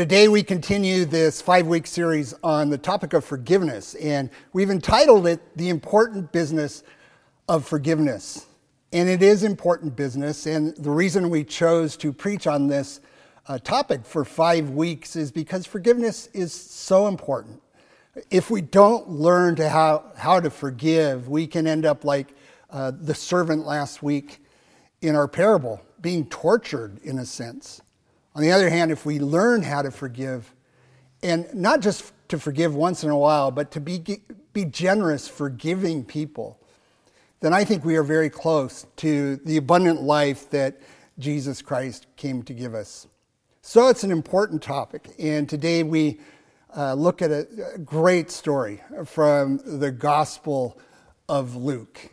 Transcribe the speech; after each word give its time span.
today 0.00 0.28
we 0.28 0.42
continue 0.42 1.04
this 1.04 1.42
five 1.42 1.66
week 1.66 1.86
series 1.86 2.32
on 2.42 2.70
the 2.70 2.78
topic 2.78 3.12
of 3.12 3.22
forgiveness, 3.22 3.94
and 3.96 4.30
we've 4.54 4.70
entitled 4.70 5.26
it 5.26 5.42
The 5.58 5.68
Important 5.68 6.32
Business 6.32 6.82
of 7.50 7.66
Forgiveness. 7.66 8.46
And 8.94 9.10
it 9.10 9.22
is 9.22 9.42
important 9.42 9.96
business, 9.96 10.46
and 10.46 10.74
the 10.78 10.90
reason 10.90 11.28
we 11.28 11.44
chose 11.44 11.98
to 11.98 12.14
preach 12.14 12.46
on 12.46 12.66
this 12.66 13.02
uh, 13.46 13.58
topic 13.58 14.06
for 14.06 14.24
five 14.24 14.70
weeks 14.70 15.16
is 15.16 15.30
because 15.30 15.66
forgiveness 15.66 16.30
is 16.32 16.54
so 16.54 17.06
important. 17.06 17.60
If 18.30 18.48
we 18.48 18.62
don't 18.62 19.06
learn 19.10 19.54
to 19.56 19.68
how, 19.68 20.12
how 20.16 20.40
to 20.40 20.48
forgive, 20.48 21.28
we 21.28 21.46
can 21.46 21.66
end 21.66 21.84
up 21.84 22.06
like 22.06 22.34
uh, 22.70 22.92
the 22.98 23.14
servant 23.14 23.66
last 23.66 24.02
week 24.02 24.42
in 25.02 25.14
our 25.14 25.28
parable, 25.28 25.78
being 26.00 26.24
tortured 26.24 26.98
in 27.02 27.18
a 27.18 27.26
sense. 27.26 27.82
On 28.34 28.42
the 28.42 28.52
other 28.52 28.70
hand, 28.70 28.92
if 28.92 29.04
we 29.04 29.18
learn 29.18 29.62
how 29.62 29.82
to 29.82 29.90
forgive, 29.90 30.54
and 31.22 31.52
not 31.52 31.80
just 31.80 32.12
to 32.28 32.38
forgive 32.38 32.74
once 32.74 33.02
in 33.02 33.10
a 33.10 33.18
while, 33.18 33.50
but 33.50 33.72
to 33.72 33.80
be, 33.80 34.22
be 34.52 34.64
generous, 34.64 35.28
forgiving 35.28 36.04
people, 36.04 36.58
then 37.40 37.52
I 37.52 37.64
think 37.64 37.84
we 37.84 37.96
are 37.96 38.02
very 38.02 38.30
close 38.30 38.86
to 38.96 39.36
the 39.36 39.56
abundant 39.56 40.02
life 40.02 40.48
that 40.50 40.80
Jesus 41.18 41.60
Christ 41.60 42.06
came 42.16 42.42
to 42.44 42.54
give 42.54 42.74
us. 42.74 43.08
So 43.62 43.88
it's 43.88 44.04
an 44.04 44.12
important 44.12 44.62
topic, 44.62 45.10
and 45.18 45.48
today 45.48 45.82
we 45.82 46.20
uh, 46.76 46.94
look 46.94 47.22
at 47.22 47.30
a, 47.30 47.48
a 47.74 47.78
great 47.78 48.30
story 48.30 48.80
from 49.04 49.60
the 49.64 49.90
Gospel 49.90 50.78
of 51.28 51.56
Luke. 51.56 52.10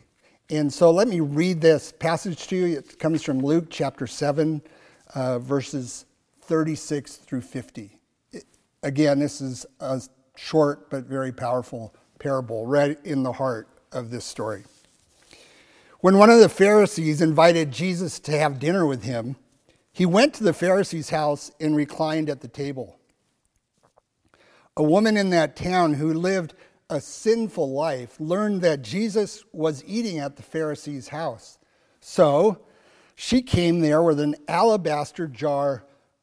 And 0.50 0.74
so 0.74 0.90
let 0.92 1.08
me 1.08 1.20
read 1.20 1.62
this 1.62 1.92
passage 1.92 2.48
to 2.48 2.56
you. 2.56 2.78
It 2.78 2.98
comes 2.98 3.22
from 3.22 3.40
Luke 3.40 3.68
chapter 3.70 4.08
7, 4.08 4.62
uh, 5.14 5.40
verses 5.40 6.06
36 6.48 7.18
through 7.18 7.42
50. 7.42 8.00
It, 8.32 8.46
again, 8.82 9.20
this 9.20 9.42
is 9.42 9.66
a 9.80 10.02
short 10.36 10.90
but 10.90 11.04
very 11.04 11.32
powerful 11.32 11.94
parable 12.20 12.66
right 12.66 12.98
in 13.04 13.24
the 13.24 13.34
heart 13.34 13.68
of 13.92 14.10
this 14.10 14.26
story. 14.26 14.64
When 16.00 16.18
one 16.18 16.30
of 16.30 16.40
the 16.40 16.50
Pharisees 16.50 17.22
invited 17.22 17.72
Jesus 17.72 18.20
to 18.22 18.38
have 18.38 18.60
dinner 18.60 18.86
with 18.86 19.04
him, 19.04 19.36
he 19.92 20.06
went 20.06 20.34
to 20.36 20.44
the 20.44 20.54
Pharisee's 20.54 21.10
house 21.10 21.52
and 21.60 21.76
reclined 21.76 22.30
at 22.30 22.42
the 22.42 22.48
table. 22.48 23.00
A 24.76 24.84
woman 24.84 25.18
in 25.18 25.32
that 25.32 25.56
town 25.56 25.96
who 25.96 26.14
lived 26.14 26.54
a 26.90 27.02
sinful 27.02 27.74
life 27.74 28.20
learned 28.20 28.62
that 28.62 28.84
Jesus 28.84 29.44
was 29.52 29.84
eating 29.86 30.20
at 30.20 30.36
the 30.36 30.44
Pharisee's 30.44 31.10
house. 31.10 31.58
So 32.00 32.62
she 33.16 33.42
came 33.42 33.80
there 33.80 34.04
with 34.04 34.20
an 34.20 34.36
alabaster 34.48 35.28
jar 35.28 35.84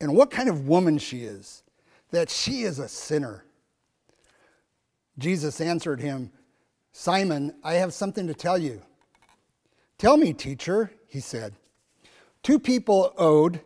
and 0.00 0.14
what 0.14 0.30
kind 0.30 0.48
of 0.48 0.68
woman 0.68 0.98
she 0.98 1.24
is, 1.24 1.62
that 2.10 2.30
she 2.30 2.62
is 2.62 2.78
a 2.78 2.88
sinner. 2.88 3.44
Jesus 5.18 5.60
answered 5.60 6.00
him, 6.00 6.30
Simon, 6.92 7.54
I 7.62 7.74
have 7.74 7.94
something 7.94 8.26
to 8.26 8.34
tell 8.34 8.58
you. 8.58 8.82
Tell 9.98 10.16
me, 10.16 10.32
teacher, 10.32 10.90
he 11.06 11.20
said. 11.20 11.54
Two 12.42 12.58
people 12.58 13.12
owed 13.16 13.60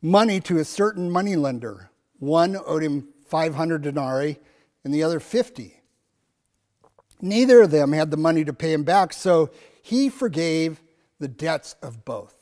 money 0.00 0.40
to 0.40 0.58
a 0.58 0.64
certain 0.64 1.10
moneylender. 1.10 1.90
One 2.18 2.56
owed 2.66 2.82
him 2.82 3.08
500 3.26 3.82
denarii 3.82 4.38
and 4.84 4.94
the 4.94 5.02
other 5.02 5.20
50. 5.20 5.74
Neither 7.20 7.62
of 7.62 7.70
them 7.70 7.92
had 7.92 8.10
the 8.10 8.16
money 8.16 8.44
to 8.44 8.52
pay 8.52 8.72
him 8.72 8.84
back, 8.84 9.12
so 9.12 9.50
he 9.82 10.08
forgave 10.08 10.80
the 11.18 11.28
debts 11.28 11.74
of 11.82 12.04
both. 12.04 12.34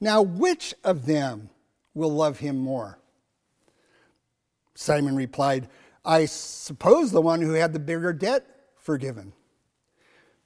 Now, 0.00 0.22
which 0.22 0.74
of 0.84 1.06
them 1.06 1.50
will 1.94 2.10
love 2.10 2.38
him 2.38 2.58
more? 2.58 2.98
Simon 4.74 5.16
replied, 5.16 5.68
I 6.04 6.24
suppose 6.26 7.12
the 7.12 7.20
one 7.20 7.40
who 7.40 7.52
had 7.52 7.72
the 7.72 7.78
bigger 7.78 8.12
debt 8.12 8.46
forgiven. 8.76 9.32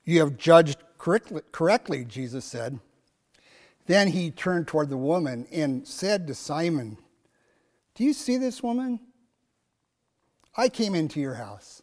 You 0.04 0.20
have 0.20 0.36
judged 0.36 0.78
correctly, 0.98 2.04
Jesus 2.04 2.44
said. 2.44 2.80
Then 3.86 4.08
he 4.08 4.30
turned 4.30 4.66
toward 4.66 4.88
the 4.88 4.96
woman 4.96 5.46
and 5.52 5.86
said 5.86 6.26
to 6.26 6.34
Simon, 6.34 6.98
Do 7.94 8.04
you 8.04 8.12
see 8.12 8.36
this 8.36 8.62
woman? 8.62 9.00
I 10.56 10.68
came 10.68 10.94
into 10.94 11.20
your 11.20 11.34
house. 11.34 11.82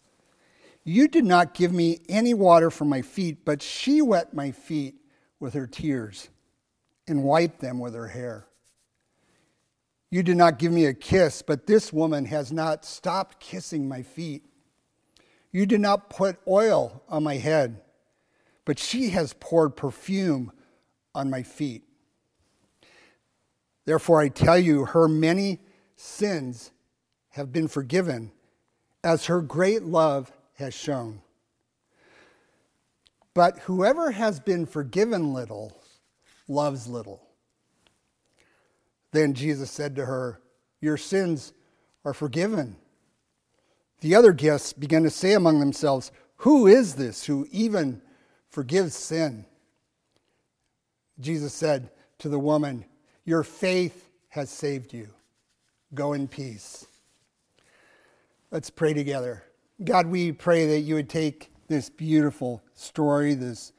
You 0.84 1.08
did 1.08 1.24
not 1.24 1.54
give 1.54 1.72
me 1.72 2.02
any 2.10 2.34
water 2.34 2.70
for 2.70 2.86
my 2.86 3.02
feet, 3.02 3.46
but 3.46 3.62
she 3.62 4.02
wet 4.02 4.34
my 4.34 4.52
feet 4.52 4.96
with 5.40 5.54
her 5.54 5.68
tears 5.68 6.30
and 7.08 7.24
wiped 7.24 7.60
them 7.60 7.80
with 7.80 7.94
her 7.94 8.08
hair. 8.08 8.48
You 10.14 10.22
did 10.22 10.38
not 10.38 10.60
give 10.60 10.72
me 10.72 10.86
a 10.86 10.94
kiss, 10.94 11.42
but 11.42 11.66
this 11.66 11.92
woman 11.92 12.26
has 12.26 12.52
not 12.52 12.86
stopped 12.86 13.40
kissing 13.40 13.88
my 13.88 14.04
feet. 14.04 14.44
You 15.52 15.66
did 15.66 15.82
not 15.82 16.12
put 16.12 16.38
oil 16.48 17.02
on 17.10 17.24
my 17.24 17.38
head, 17.38 17.82
but 18.64 18.78
she 18.78 19.10
has 19.10 19.34
poured 19.40 19.76
perfume 19.76 20.52
on 21.16 21.32
my 21.32 21.42
feet. 21.42 21.82
Therefore, 23.86 24.22
I 24.22 24.30
tell 24.30 24.60
you, 24.60 24.86
her 24.86 25.08
many 25.08 25.62
sins 25.96 26.70
have 27.30 27.52
been 27.52 27.68
forgiven, 27.68 28.32
as 29.04 29.26
her 29.26 29.42
great 29.42 29.82
love 29.82 30.32
has 30.58 30.76
shown. 30.76 31.24
But 33.34 33.58
whoever 33.62 34.12
has 34.12 34.40
been 34.40 34.68
forgiven 34.68 35.34
little 35.34 35.76
loves 36.48 36.88
little. 36.88 37.33
Then 39.14 39.34
Jesus 39.34 39.72
said 39.72 39.96
to 39.96 40.06
her, 40.06 40.42
Your 40.82 40.98
sins 40.98 41.54
are 42.04 42.14
forgiven. 42.14 42.76
The 44.02 44.16
other 44.16 44.34
guests 44.34 44.74
began 44.74 45.04
to 45.04 45.10
say 45.10 45.34
among 45.34 45.60
themselves, 45.60 46.12
Who 46.38 46.68
is 46.68 46.96
this 46.96 47.26
who 47.26 47.48
even 47.52 48.02
forgives 48.50 48.96
sin? 48.96 49.46
Jesus 51.20 51.54
said 51.54 51.92
to 52.20 52.28
the 52.28 52.40
woman, 52.40 52.86
Your 53.24 53.44
faith 53.44 54.10
has 54.30 54.50
saved 54.50 54.94
you. 54.94 55.10
Go 55.94 56.14
in 56.14 56.28
peace. 56.28 56.86
Let's 58.52 58.72
pray 58.72 58.94
together. 58.94 59.44
God, 59.84 60.08
we 60.08 60.32
pray 60.32 60.68
that 60.68 60.80
you 60.82 60.96
would 60.96 61.10
take 61.10 61.52
this 61.68 61.90
beautiful 61.90 62.64
story, 62.74 63.36
this 63.36 63.74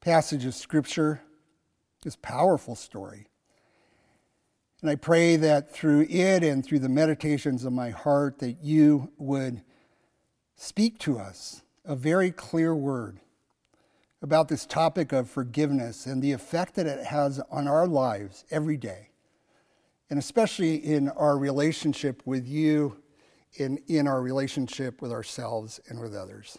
passage 0.00 0.46
of 0.46 0.54
Scripture, 0.54 1.20
this 2.02 2.16
powerful 2.16 2.74
story, 2.74 3.26
and 4.84 4.90
I 4.90 4.96
pray 4.96 5.36
that 5.36 5.72
through 5.72 6.02
it 6.10 6.44
and 6.44 6.62
through 6.62 6.80
the 6.80 6.90
meditations 6.90 7.64
of 7.64 7.72
my 7.72 7.88
heart 7.88 8.40
that 8.40 8.58
you 8.62 9.10
would 9.16 9.62
speak 10.56 10.98
to 10.98 11.18
us 11.18 11.62
a 11.86 11.96
very 11.96 12.30
clear 12.30 12.74
word 12.74 13.18
about 14.20 14.48
this 14.48 14.66
topic 14.66 15.10
of 15.10 15.30
forgiveness 15.30 16.04
and 16.04 16.22
the 16.22 16.32
effect 16.32 16.74
that 16.74 16.84
it 16.84 17.06
has 17.06 17.40
on 17.50 17.66
our 17.66 17.86
lives 17.86 18.44
every 18.50 18.76
day, 18.76 19.08
and 20.10 20.18
especially 20.18 20.74
in 20.74 21.08
our 21.08 21.38
relationship 21.38 22.20
with 22.26 22.46
you, 22.46 22.94
in, 23.54 23.78
in 23.86 24.06
our 24.06 24.20
relationship 24.20 25.00
with 25.00 25.12
ourselves 25.12 25.80
and 25.88 25.98
with 25.98 26.14
others. 26.14 26.58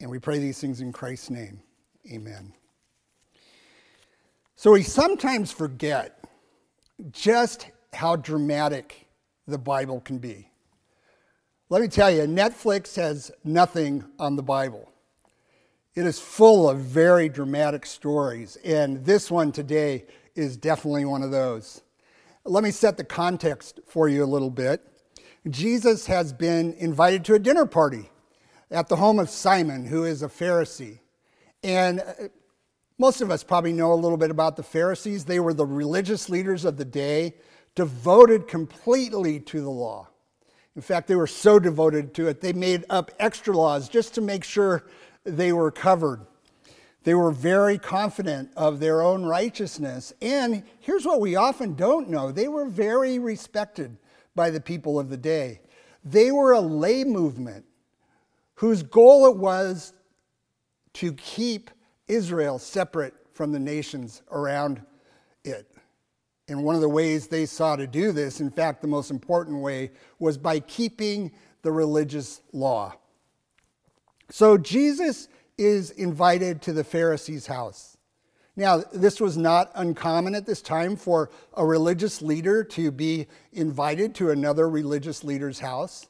And 0.00 0.08
we 0.08 0.20
pray 0.20 0.38
these 0.38 0.60
things 0.60 0.80
in 0.80 0.92
Christ's 0.92 1.30
name. 1.30 1.60
Amen. 2.12 2.52
So 4.54 4.70
we 4.70 4.84
sometimes 4.84 5.50
forget 5.50 6.23
just 7.10 7.68
how 7.92 8.16
dramatic 8.16 9.06
the 9.46 9.58
Bible 9.58 10.00
can 10.00 10.18
be. 10.18 10.48
Let 11.68 11.82
me 11.82 11.88
tell 11.88 12.10
you, 12.10 12.22
Netflix 12.22 12.96
has 12.96 13.30
nothing 13.42 14.04
on 14.18 14.36
the 14.36 14.42
Bible. 14.42 14.90
It 15.94 16.06
is 16.06 16.18
full 16.18 16.68
of 16.68 16.80
very 16.80 17.28
dramatic 17.28 17.86
stories, 17.86 18.56
and 18.64 19.04
this 19.04 19.30
one 19.30 19.52
today 19.52 20.06
is 20.34 20.56
definitely 20.56 21.04
one 21.04 21.22
of 21.22 21.30
those. 21.30 21.82
Let 22.44 22.64
me 22.64 22.70
set 22.70 22.96
the 22.96 23.04
context 23.04 23.80
for 23.86 24.08
you 24.08 24.24
a 24.24 24.26
little 24.26 24.50
bit. 24.50 24.82
Jesus 25.48 26.06
has 26.06 26.32
been 26.32 26.74
invited 26.74 27.24
to 27.26 27.34
a 27.34 27.38
dinner 27.38 27.66
party 27.66 28.10
at 28.70 28.88
the 28.88 28.96
home 28.96 29.18
of 29.18 29.30
Simon, 29.30 29.86
who 29.86 30.04
is 30.04 30.22
a 30.22 30.28
Pharisee. 30.28 30.98
And 31.62 32.00
uh, 32.00 32.28
most 32.98 33.20
of 33.20 33.30
us 33.30 33.42
probably 33.42 33.72
know 33.72 33.92
a 33.92 33.94
little 33.94 34.16
bit 34.16 34.30
about 34.30 34.56
the 34.56 34.62
Pharisees. 34.62 35.24
They 35.24 35.40
were 35.40 35.54
the 35.54 35.66
religious 35.66 36.28
leaders 36.28 36.64
of 36.64 36.76
the 36.76 36.84
day, 36.84 37.34
devoted 37.74 38.46
completely 38.46 39.40
to 39.40 39.60
the 39.60 39.70
law. 39.70 40.08
In 40.76 40.82
fact, 40.82 41.08
they 41.08 41.16
were 41.16 41.26
so 41.26 41.58
devoted 41.58 42.14
to 42.14 42.28
it, 42.28 42.40
they 42.40 42.52
made 42.52 42.84
up 42.90 43.10
extra 43.18 43.56
laws 43.56 43.88
just 43.88 44.14
to 44.14 44.20
make 44.20 44.44
sure 44.44 44.84
they 45.24 45.52
were 45.52 45.70
covered. 45.70 46.20
They 47.04 47.14
were 47.14 47.30
very 47.30 47.78
confident 47.78 48.50
of 48.56 48.80
their 48.80 49.02
own 49.02 49.24
righteousness. 49.24 50.12
And 50.22 50.64
here's 50.80 51.04
what 51.04 51.20
we 51.20 51.36
often 51.36 51.74
don't 51.74 52.08
know 52.08 52.32
they 52.32 52.48
were 52.48 52.64
very 52.64 53.18
respected 53.18 53.96
by 54.34 54.50
the 54.50 54.60
people 54.60 54.98
of 54.98 55.10
the 55.10 55.16
day. 55.16 55.60
They 56.04 56.32
were 56.32 56.52
a 56.52 56.60
lay 56.60 57.04
movement 57.04 57.66
whose 58.56 58.82
goal 58.82 59.26
it 59.26 59.36
was 59.36 59.92
to 60.94 61.12
keep 61.14 61.70
Israel 62.08 62.58
separate 62.58 63.14
from 63.32 63.52
the 63.52 63.58
nations 63.58 64.22
around 64.30 64.82
it. 65.44 65.70
And 66.48 66.62
one 66.62 66.74
of 66.74 66.82
the 66.82 66.88
ways 66.88 67.26
they 67.26 67.46
saw 67.46 67.74
to 67.76 67.86
do 67.86 68.12
this, 68.12 68.40
in 68.40 68.50
fact, 68.50 68.82
the 68.82 68.88
most 68.88 69.10
important 69.10 69.60
way, 69.60 69.90
was 70.18 70.36
by 70.36 70.60
keeping 70.60 71.32
the 71.62 71.72
religious 71.72 72.42
law. 72.52 72.94
So 74.30 74.58
Jesus 74.58 75.28
is 75.56 75.90
invited 75.90 76.60
to 76.62 76.72
the 76.72 76.84
Pharisee's 76.84 77.46
house. 77.46 77.96
Now, 78.56 78.82
this 78.92 79.20
was 79.20 79.36
not 79.36 79.72
uncommon 79.74 80.34
at 80.34 80.46
this 80.46 80.62
time 80.62 80.96
for 80.96 81.30
a 81.54 81.64
religious 81.64 82.22
leader 82.22 82.62
to 82.64 82.90
be 82.90 83.26
invited 83.52 84.14
to 84.16 84.30
another 84.30 84.68
religious 84.68 85.24
leader's 85.24 85.58
house. 85.58 86.06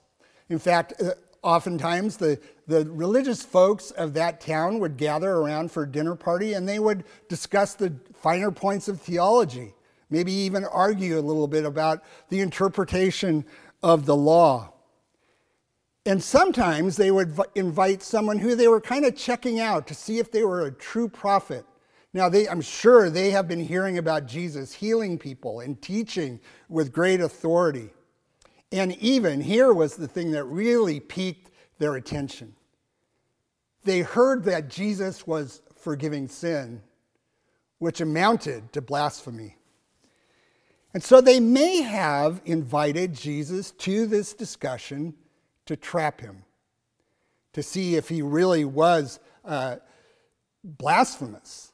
In 0.50 0.58
fact, 0.58 0.94
uh, 1.00 1.12
oftentimes 1.44 2.16
the, 2.16 2.40
the 2.66 2.86
religious 2.86 3.42
folks 3.42 3.90
of 3.92 4.14
that 4.14 4.40
town 4.40 4.78
would 4.80 4.96
gather 4.96 5.30
around 5.30 5.70
for 5.70 5.82
a 5.82 5.90
dinner 5.90 6.16
party 6.16 6.54
and 6.54 6.66
they 6.68 6.78
would 6.78 7.04
discuss 7.28 7.74
the 7.74 7.94
finer 8.14 8.50
points 8.50 8.88
of 8.88 9.00
theology, 9.00 9.74
maybe 10.08 10.32
even 10.32 10.64
argue 10.64 11.18
a 11.18 11.20
little 11.20 11.46
bit 11.46 11.64
about 11.64 12.02
the 12.30 12.40
interpretation 12.40 13.44
of 13.82 14.06
the 14.06 14.16
law. 14.16 14.72
And 16.06 16.22
sometimes 16.22 16.96
they 16.96 17.10
would 17.10 17.38
invite 17.54 18.02
someone 18.02 18.38
who 18.38 18.54
they 18.54 18.68
were 18.68 18.80
kind 18.80 19.04
of 19.04 19.16
checking 19.16 19.60
out 19.60 19.86
to 19.86 19.94
see 19.94 20.18
if 20.18 20.32
they 20.32 20.44
were 20.44 20.66
a 20.66 20.72
true 20.72 21.08
prophet. 21.08 21.64
Now, 22.14 22.28
they, 22.28 22.48
I'm 22.48 22.60
sure 22.60 23.10
they 23.10 23.30
have 23.30 23.48
been 23.48 23.60
hearing 23.60 23.98
about 23.98 24.26
Jesus 24.26 24.72
healing 24.72 25.18
people 25.18 25.60
and 25.60 25.80
teaching 25.80 26.40
with 26.68 26.92
great 26.92 27.20
authority. 27.20 27.90
And 28.74 28.96
even 28.96 29.40
here 29.40 29.72
was 29.72 29.94
the 29.94 30.08
thing 30.08 30.32
that 30.32 30.42
really 30.46 30.98
piqued 30.98 31.52
their 31.78 31.94
attention. 31.94 32.56
They 33.84 34.00
heard 34.00 34.42
that 34.44 34.68
Jesus 34.68 35.28
was 35.28 35.62
forgiving 35.76 36.26
sin, 36.26 36.82
which 37.78 38.00
amounted 38.00 38.72
to 38.72 38.82
blasphemy. 38.82 39.58
And 40.92 41.04
so 41.04 41.20
they 41.20 41.38
may 41.38 41.82
have 41.82 42.42
invited 42.46 43.14
Jesus 43.14 43.70
to 43.70 44.08
this 44.08 44.34
discussion 44.34 45.14
to 45.66 45.76
trap 45.76 46.20
him, 46.20 46.42
to 47.52 47.62
see 47.62 47.94
if 47.94 48.08
he 48.08 48.22
really 48.22 48.64
was 48.64 49.20
uh, 49.44 49.76
blasphemous. 50.64 51.72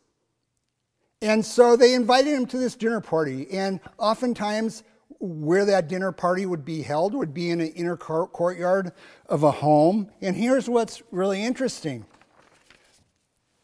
And 1.22 1.46
so 1.46 1.76
they 1.76 1.94
invited 1.94 2.34
him 2.34 2.44
to 2.48 2.58
this 2.58 2.76
dinner 2.76 3.00
party, 3.00 3.50
and 3.52 3.80
oftentimes 3.96 4.82
where 5.18 5.64
that 5.64 5.88
dinner 5.88 6.12
party 6.12 6.46
would 6.46 6.64
be 6.64 6.82
held 6.82 7.14
would 7.14 7.34
be 7.34 7.50
in 7.50 7.60
an 7.60 7.68
inner 7.68 7.96
courtyard 7.96 8.92
of 9.26 9.42
a 9.42 9.50
home. 9.50 10.10
And 10.20 10.36
here's 10.36 10.68
what's 10.68 11.02
really 11.10 11.42
interesting 11.42 12.06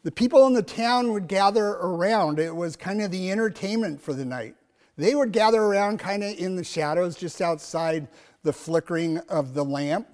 the 0.03 0.11
people 0.11 0.47
in 0.47 0.53
the 0.53 0.63
town 0.63 1.11
would 1.11 1.27
gather 1.27 1.65
around. 1.65 2.39
It 2.39 2.55
was 2.55 2.75
kind 2.75 3.01
of 3.01 3.11
the 3.11 3.29
entertainment 3.29 4.01
for 4.01 4.13
the 4.13 4.23
night. 4.23 4.55
They 4.95 5.15
would 5.15 5.31
gather 5.31 5.61
around 5.61 5.99
kind 5.99 6.23
of 6.23 6.37
in 6.37 6.55
the 6.55 6.63
shadows 6.63 7.15
just 7.15 7.41
outside 7.41 8.07
the 8.43 8.53
flickering 8.53 9.17
of 9.29 9.53
the 9.53 9.65
lamp 9.65 10.07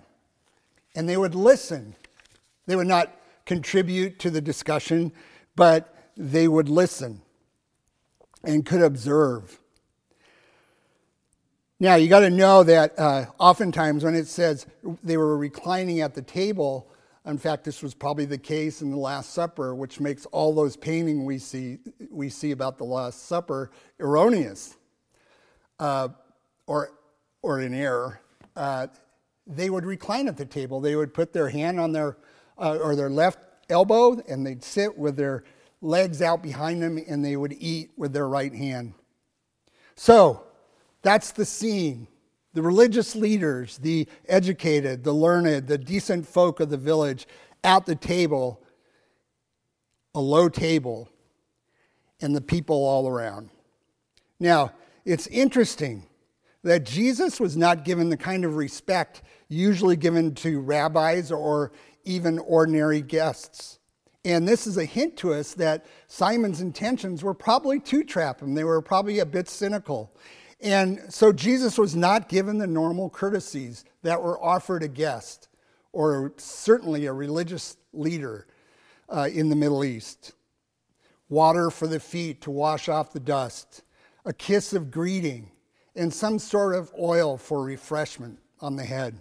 and 0.96 1.08
they 1.08 1.18
would 1.18 1.36
listen. 1.36 1.96
They 2.66 2.76
would 2.76 2.88
not 2.88 3.16
contribute 3.46 4.20
to 4.20 4.30
the 4.30 4.42
discussion, 4.42 5.12
but 5.56 5.96
they 6.16 6.48
would 6.48 6.70
listen 6.70 7.22
and 8.44 8.66
could 8.66 8.82
observe. 8.82 9.60
Now, 11.84 11.96
you 11.96 12.08
got 12.08 12.22
to 12.22 12.30
know 12.30 12.64
that 12.64 12.98
uh, 12.98 13.26
oftentimes 13.40 14.06
when 14.06 14.16
it 14.16 14.28
says 14.28 14.66
they 15.04 15.18
were 15.18 15.38
reclining 15.38 16.00
at 16.00 16.14
the 16.14 16.22
table, 16.22 16.90
in 17.26 17.38
fact, 17.38 17.66
this 17.66 17.84
was 17.84 17.94
probably 17.94 18.24
the 18.24 18.38
case 18.38 18.82
in 18.82 18.90
the 18.90 18.96
Last 18.96 19.34
Supper, 19.34 19.76
which 19.76 20.00
makes 20.00 20.26
all 20.28 20.56
those 20.56 20.78
painting 20.78 21.26
we 21.26 21.38
see, 21.38 21.80
we 22.10 22.30
see 22.30 22.52
about 22.52 22.78
the 22.78 22.86
Last 22.86 23.28
Supper 23.28 23.70
erroneous 24.00 24.78
uh, 25.78 26.08
or, 26.68 26.92
or 27.42 27.60
in 27.60 27.74
error. 27.74 28.22
Uh, 28.56 28.88
they 29.46 29.70
would 29.70 29.84
recline 29.84 30.30
at 30.30 30.38
the 30.38 30.46
table. 30.46 30.80
They 30.80 30.96
would 30.96 31.14
put 31.14 31.34
their 31.34 31.50
hand 31.50 31.82
on 31.82 31.92
their 31.92 32.16
uh, 32.58 32.78
or 32.82 32.96
their 32.96 33.10
left 33.10 33.40
elbow 33.70 34.24
and 34.30 34.48
they'd 34.48 34.64
sit 34.64 34.98
with 34.98 35.18
their 35.18 35.44
legs 35.82 36.22
out 36.22 36.42
behind 36.42 36.82
them 36.82 36.98
and 37.10 37.26
they 37.26 37.36
would 37.36 37.58
eat 37.60 37.92
with 37.98 38.14
their 38.14 38.30
right 38.30 38.54
hand. 38.56 38.94
So, 39.96 40.46
that's 41.04 41.32
the 41.32 41.46
scene. 41.46 42.08
The 42.54 42.62
religious 42.62 43.16
leaders, 43.16 43.78
the 43.78 44.08
educated, 44.28 45.04
the 45.04 45.14
learned, 45.14 45.68
the 45.68 45.78
decent 45.78 46.28
folk 46.28 46.60
of 46.60 46.70
the 46.70 46.78
village 46.78 47.28
at 47.64 47.86
the 47.86 47.96
table, 47.96 48.62
a 50.16 50.20
low 50.20 50.50
table, 50.50 51.10
and 52.22 52.36
the 52.36 52.42
people 52.42 52.76
all 52.76 53.08
around. 53.08 53.50
Now, 54.40 54.72
it's 55.06 55.28
interesting 55.28 56.06
that 56.64 56.86
Jesus 56.86 57.40
was 57.40 57.58
not 57.58 57.84
given 57.84 58.10
the 58.10 58.18
kind 58.18 58.46
of 58.46 58.56
respect 58.56 59.24
usually 59.50 59.96
given 59.96 60.34
to 60.36 60.62
rabbis 60.62 61.32
or 61.32 61.72
even 62.06 62.40
ordinary 62.40 63.02
guests. 63.02 63.80
And 64.26 64.48
this 64.48 64.66
is 64.68 64.78
a 64.78 64.86
hint 64.86 65.18
to 65.18 65.34
us 65.34 65.54
that 65.56 65.86
Simon's 66.08 66.62
intentions 66.62 67.24
were 67.24 67.34
probably 67.34 67.80
to 67.82 68.04
trap 68.04 68.42
him. 68.42 68.54
They 68.54 68.64
were 68.64 68.82
probably 68.82 69.20
a 69.20 69.26
bit 69.26 69.50
cynical. 69.50 70.16
And 70.64 71.02
so 71.10 71.34
Jesus 71.34 71.78
was 71.78 71.94
not 71.94 72.30
given 72.30 72.58
the 72.58 72.68
normal 72.68 73.10
courtesies 73.10 73.84
that 74.02 74.24
were 74.24 74.42
offered 74.42 74.82
a 74.82 74.88
guest 74.88 75.50
or 75.92 76.34
certainly 76.38 77.06
a 77.06 77.14
religious 77.14 77.76
leader 77.92 78.48
uh, 79.10 79.30
in 79.32 79.50
the 79.50 79.58
Middle 79.58 79.84
East. 79.84 80.32
Water 81.28 81.70
for 81.70 81.86
the 81.86 82.00
feet 82.00 82.42
to 82.42 82.52
wash 82.52 82.88
off 82.88 83.12
the 83.12 83.20
dust, 83.20 83.84
a 84.26 84.32
kiss 84.32 84.72
of 84.72 84.90
greeting, 84.90 85.52
and 85.96 86.14
some 86.14 86.40
sort 86.40 86.76
of 86.76 86.92
oil 86.98 87.38
for 87.38 87.62
refreshment 87.64 88.40
on 88.62 88.78
the 88.78 88.86
head. 88.86 89.18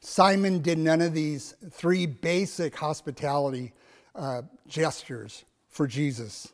Simon 0.00 0.60
did 0.60 0.78
none 0.78 1.00
of 1.00 1.12
these 1.12 1.56
three 1.70 2.06
basic 2.06 2.76
hospitality 2.76 3.72
uh, 4.14 4.42
gestures 4.68 5.44
for 5.68 5.86
Jesus. 5.88 6.52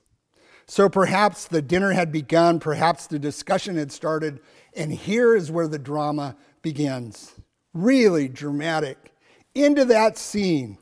So 0.70 0.90
perhaps 0.90 1.46
the 1.46 1.62
dinner 1.62 1.92
had 1.92 2.12
begun, 2.12 2.60
perhaps 2.60 3.06
the 3.06 3.18
discussion 3.18 3.76
had 3.76 3.90
started, 3.90 4.40
and 4.76 4.92
here 4.92 5.34
is 5.34 5.50
where 5.50 5.66
the 5.66 5.78
drama 5.78 6.36
begins. 6.60 7.32
Really 7.72 8.28
dramatic. 8.28 9.12
Into 9.54 9.86
that 9.86 10.18
scene 10.18 10.76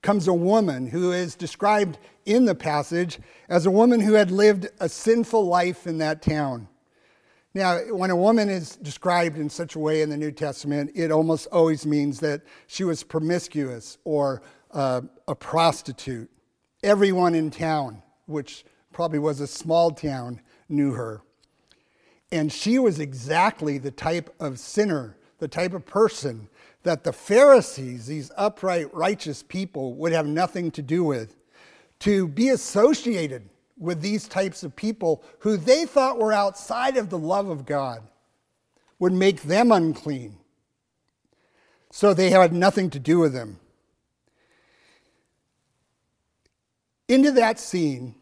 comes 0.00 0.28
a 0.28 0.32
woman 0.32 0.86
who 0.86 1.10
is 1.10 1.34
described 1.34 1.98
in 2.24 2.44
the 2.44 2.54
passage 2.54 3.18
as 3.48 3.66
a 3.66 3.70
woman 3.70 3.98
who 3.98 4.12
had 4.12 4.30
lived 4.30 4.68
a 4.78 4.88
sinful 4.88 5.44
life 5.44 5.88
in 5.88 5.98
that 5.98 6.22
town. 6.22 6.68
Now, 7.54 7.78
when 7.90 8.10
a 8.10 8.16
woman 8.16 8.48
is 8.48 8.76
described 8.76 9.38
in 9.38 9.50
such 9.50 9.74
a 9.74 9.80
way 9.80 10.02
in 10.02 10.10
the 10.10 10.16
New 10.16 10.30
Testament, 10.30 10.92
it 10.94 11.10
almost 11.10 11.48
always 11.48 11.84
means 11.84 12.20
that 12.20 12.42
she 12.68 12.84
was 12.84 13.02
promiscuous 13.02 13.98
or 14.04 14.40
uh, 14.70 15.00
a 15.26 15.34
prostitute. 15.34 16.30
Everyone 16.84 17.34
in 17.34 17.50
town, 17.50 18.02
which 18.28 18.64
probably 18.92 19.18
was 19.18 19.40
a 19.40 19.46
small 19.46 19.90
town, 19.90 20.40
knew 20.68 20.92
her. 20.92 21.22
And 22.30 22.52
she 22.52 22.78
was 22.78 22.98
exactly 22.98 23.78
the 23.78 23.90
type 23.90 24.34
of 24.38 24.58
sinner, 24.58 25.16
the 25.38 25.48
type 25.48 25.72
of 25.72 25.86
person 25.86 26.48
that 26.82 27.04
the 27.04 27.12
Pharisees, 27.12 28.06
these 28.06 28.30
upright, 28.36 28.92
righteous 28.94 29.42
people, 29.42 29.94
would 29.94 30.12
have 30.12 30.26
nothing 30.26 30.70
to 30.72 30.82
do 30.82 31.04
with. 31.04 31.36
To 32.00 32.28
be 32.28 32.50
associated 32.50 33.48
with 33.78 34.00
these 34.00 34.28
types 34.28 34.62
of 34.62 34.76
people 34.76 35.22
who 35.40 35.56
they 35.56 35.84
thought 35.84 36.18
were 36.18 36.32
outside 36.32 36.96
of 36.96 37.10
the 37.10 37.18
love 37.18 37.48
of 37.48 37.66
God 37.66 38.02
would 38.98 39.12
make 39.12 39.42
them 39.42 39.72
unclean. 39.72 40.36
So 41.90 42.12
they 42.12 42.30
had 42.30 42.52
nothing 42.52 42.90
to 42.90 42.98
do 42.98 43.18
with 43.18 43.32
them. 43.32 43.58
Into 47.08 47.30
that 47.32 47.58
scene, 47.58 48.14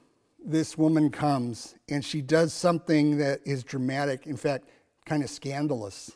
this 0.47 0.79
woman 0.79 1.11
comes 1.11 1.75
and 1.89 2.05
she 2.05 2.23
does 2.23 2.53
something 2.53 3.19
that 3.19 3.41
is 3.45 3.65
dramatic, 3.65 4.27
in 4.27 4.37
fact, 4.37 4.69
kind 5.05 5.23
of 5.23 5.31
scandalous, 5.31 6.13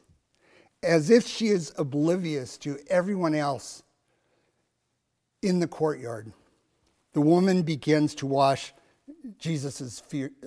as 0.83 1.11
if 1.11 1.27
she 1.27 1.49
is 1.49 1.73
oblivious 1.77 2.57
to 2.59 2.79
everyone 2.89 3.35
else 3.35 3.83
in 5.43 5.61
the 5.61 5.67
courtyard. 5.67 6.33
The 7.13 7.21
woman 7.21 7.63
begins 7.63 8.15
to 8.17 8.27
wash 8.27 8.73
Jesus' 9.39 10.03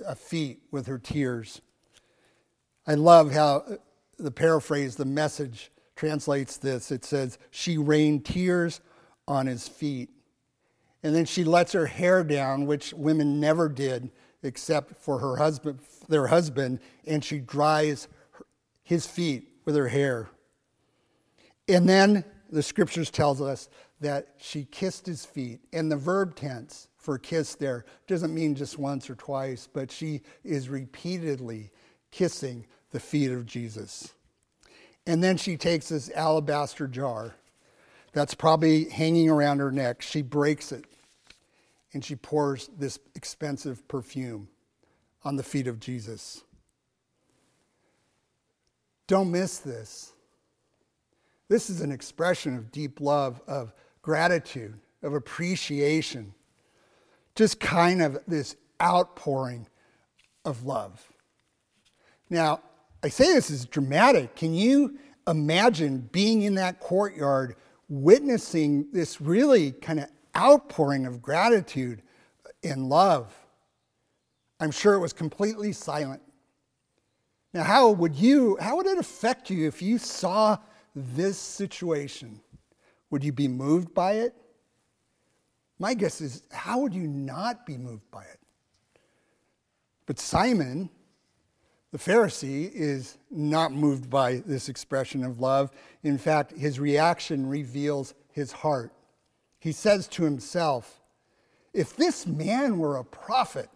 uh, 0.06 0.14
feet 0.14 0.60
with 0.70 0.86
her 0.86 0.98
tears. 0.98 1.60
I 2.86 2.94
love 2.94 3.32
how 3.32 3.56
uh, 3.56 3.76
the 4.18 4.30
paraphrase, 4.30 4.96
the 4.96 5.04
message 5.04 5.70
translates 5.96 6.56
this. 6.56 6.90
It 6.90 7.04
says, 7.04 7.38
She 7.50 7.78
rained 7.78 8.24
tears 8.24 8.80
on 9.28 9.46
his 9.46 9.68
feet. 9.68 10.10
And 11.04 11.14
then 11.14 11.26
she 11.26 11.44
lets 11.44 11.72
her 11.72 11.84
hair 11.84 12.24
down, 12.24 12.64
which 12.64 12.94
women 12.94 13.38
never 13.38 13.68
did 13.68 14.10
except 14.42 14.96
for 14.96 15.18
her 15.18 15.36
husband, 15.36 15.80
their 16.08 16.26
husband, 16.28 16.80
and 17.06 17.22
she 17.22 17.38
dries 17.40 18.08
his 18.82 19.06
feet 19.06 19.50
with 19.66 19.76
her 19.76 19.88
hair. 19.88 20.30
And 21.68 21.86
then 21.86 22.24
the 22.50 22.62
scriptures 22.62 23.10
tells 23.10 23.42
us 23.42 23.68
that 24.00 24.28
she 24.38 24.64
kissed 24.64 25.04
his 25.04 25.26
feet. 25.26 25.60
And 25.74 25.92
the 25.92 25.96
verb 25.96 26.36
tense 26.36 26.88
for 26.96 27.18
kiss 27.18 27.54
there 27.54 27.84
doesn't 28.06 28.34
mean 28.34 28.54
just 28.54 28.78
once 28.78 29.10
or 29.10 29.14
twice, 29.14 29.68
but 29.70 29.92
she 29.92 30.22
is 30.42 30.70
repeatedly 30.70 31.70
kissing 32.10 32.66
the 32.92 33.00
feet 33.00 33.30
of 33.30 33.44
Jesus. 33.44 34.14
And 35.06 35.22
then 35.22 35.36
she 35.36 35.58
takes 35.58 35.90
this 35.90 36.10
alabaster 36.14 36.88
jar 36.88 37.34
that's 38.12 38.34
probably 38.34 38.88
hanging 38.88 39.28
around 39.28 39.58
her 39.58 39.72
neck. 39.72 40.00
She 40.00 40.22
breaks 40.22 40.72
it 40.72 40.86
and 41.94 42.04
she 42.04 42.16
pours 42.16 42.68
this 42.78 42.98
expensive 43.14 43.86
perfume 43.88 44.48
on 45.22 45.36
the 45.36 45.42
feet 45.42 45.66
of 45.66 45.80
Jesus. 45.80 46.44
Don't 49.06 49.30
miss 49.30 49.58
this. 49.58 50.12
This 51.48 51.70
is 51.70 51.80
an 51.80 51.92
expression 51.92 52.56
of 52.56 52.72
deep 52.72 53.00
love, 53.00 53.40
of 53.46 53.72
gratitude, 54.02 54.74
of 55.02 55.14
appreciation, 55.14 56.34
just 57.34 57.60
kind 57.60 58.02
of 58.02 58.18
this 58.26 58.56
outpouring 58.82 59.66
of 60.44 60.64
love. 60.64 61.12
Now, 62.28 62.60
I 63.02 63.08
say 63.08 63.32
this 63.34 63.50
is 63.50 63.66
dramatic. 63.66 64.34
Can 64.34 64.54
you 64.54 64.98
imagine 65.26 66.08
being 66.12 66.42
in 66.42 66.54
that 66.56 66.80
courtyard, 66.80 67.56
witnessing 67.88 68.88
this 68.92 69.20
really 69.20 69.72
kind 69.72 70.00
of 70.00 70.08
outpouring 70.36 71.06
of 71.06 71.22
gratitude 71.22 72.02
and 72.62 72.88
love? 72.88 73.32
I'm 74.60 74.70
sure 74.70 74.94
it 74.94 75.00
was 75.00 75.12
completely 75.12 75.72
silent. 75.72 76.22
Now, 77.52 77.62
how 77.62 77.90
would 77.90 78.14
you, 78.14 78.56
how 78.60 78.76
would 78.76 78.86
it 78.86 78.98
affect 78.98 79.50
you 79.50 79.66
if 79.66 79.80
you 79.80 79.98
saw 79.98 80.58
this 80.94 81.38
situation? 81.38 82.40
Would 83.10 83.22
you 83.22 83.32
be 83.32 83.46
moved 83.46 83.94
by 83.94 84.14
it? 84.14 84.34
My 85.78 85.94
guess 85.94 86.20
is, 86.20 86.42
how 86.50 86.80
would 86.80 86.94
you 86.94 87.06
not 87.06 87.66
be 87.66 87.76
moved 87.76 88.10
by 88.10 88.24
it? 88.24 88.40
But 90.06 90.18
Simon, 90.18 90.90
the 91.92 91.98
Pharisee, 91.98 92.70
is 92.72 93.18
not 93.30 93.72
moved 93.72 94.10
by 94.10 94.42
this 94.46 94.68
expression 94.68 95.24
of 95.24 95.40
love. 95.40 95.70
In 96.02 96.18
fact, 96.18 96.52
his 96.52 96.80
reaction 96.80 97.46
reveals 97.48 98.14
his 98.32 98.52
heart. 98.52 98.92
He 99.64 99.72
says 99.72 100.06
to 100.08 100.24
himself, 100.24 101.00
If 101.72 101.96
this 101.96 102.26
man 102.26 102.76
were 102.76 102.98
a 102.98 103.02
prophet, 103.04 103.70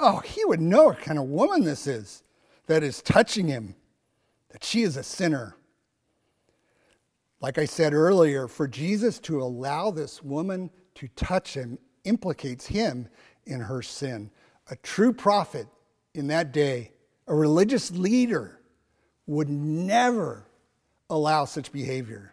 oh, 0.00 0.20
he 0.20 0.42
would 0.46 0.62
know 0.62 0.84
what 0.84 1.00
kind 1.00 1.18
of 1.18 1.26
woman 1.26 1.64
this 1.64 1.86
is 1.86 2.22
that 2.66 2.82
is 2.82 3.02
touching 3.02 3.46
him, 3.46 3.74
that 4.48 4.64
she 4.64 4.84
is 4.84 4.96
a 4.96 5.02
sinner. 5.02 5.54
Like 7.42 7.58
I 7.58 7.66
said 7.66 7.92
earlier, 7.92 8.48
for 8.48 8.66
Jesus 8.66 9.18
to 9.18 9.42
allow 9.42 9.90
this 9.90 10.22
woman 10.22 10.70
to 10.94 11.08
touch 11.08 11.52
him 11.52 11.78
implicates 12.04 12.64
him 12.64 13.06
in 13.44 13.60
her 13.60 13.82
sin. 13.82 14.30
A 14.70 14.76
true 14.76 15.12
prophet 15.12 15.66
in 16.14 16.28
that 16.28 16.52
day, 16.52 16.92
a 17.26 17.34
religious 17.34 17.90
leader, 17.90 18.62
would 19.26 19.50
never 19.50 20.46
allow 21.10 21.44
such 21.44 21.70
behavior. 21.70 22.32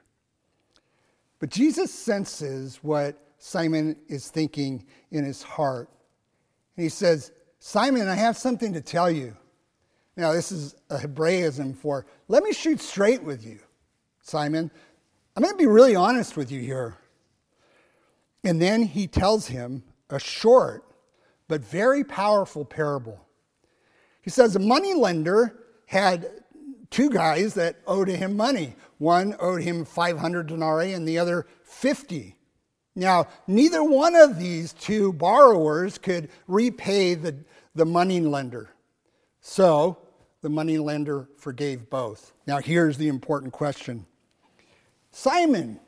But 1.44 1.50
Jesus 1.50 1.94
senses 1.94 2.80
what 2.84 3.18
Simon 3.38 3.98
is 4.08 4.30
thinking 4.30 4.86
in 5.12 5.26
his 5.26 5.44
heart. 5.44 5.90
And 6.78 6.84
he 6.86 6.88
says, 6.88 7.34
Simon, 7.60 8.08
I 8.08 8.16
have 8.16 8.38
something 8.38 8.72
to 8.72 8.80
tell 8.80 9.12
you. 9.12 9.36
Now, 10.16 10.32
this 10.32 10.54
is 10.54 10.74
a 10.90 10.98
Hebraism 10.98 11.74
for, 11.74 12.06
let 12.30 12.44
me 12.44 12.54
shoot 12.54 12.80
straight 12.80 13.22
with 13.24 13.46
you, 13.46 13.60
Simon. 14.22 14.72
I'm 15.36 15.44
going 15.44 15.54
to 15.54 15.58
be 15.58 15.68
really 15.68 15.98
honest 15.98 16.38
with 16.38 16.50
you 16.50 16.62
here. 16.62 16.96
And 18.46 18.62
then 18.62 18.82
he 18.82 19.06
tells 19.06 19.46
him 19.46 19.84
a 20.10 20.22
short 20.22 20.86
but 21.50 21.60
very 21.60 22.06
powerful 22.06 22.64
parable. 22.64 23.20
He 24.22 24.30
says 24.30 24.56
a 24.56 24.60
money 24.60 24.94
lender 24.94 25.60
had 25.88 26.44
two 26.90 27.10
guys 27.10 27.56
that 27.56 27.82
owed 27.86 28.08
him 28.08 28.38
money. 28.38 28.78
One 29.04 29.36
owed 29.38 29.64
him 29.64 29.84
500 29.84 30.48
denarii 30.48 30.94
and 30.94 31.06
the 31.06 31.20
other 31.20 31.46
50. 31.64 32.38
Now, 32.96 33.28
neither 33.48 33.84
one 33.84 34.16
of 34.16 34.40
these 34.40 34.72
two 34.72 35.12
borrowers 35.12 35.98
could 35.98 36.30
repay 36.48 37.14
the, 37.14 37.36
the 37.76 37.86
money 37.86 38.22
lender. 38.22 38.70
So 39.42 39.98
the 40.40 40.48
money 40.48 40.78
lender 40.78 41.28
forgave 41.36 41.90
both. 41.90 42.32
Now, 42.48 42.60
here's 42.60 42.98
the 42.98 43.10
important 43.10 43.52
question 43.52 44.06
Simon, 45.12 45.82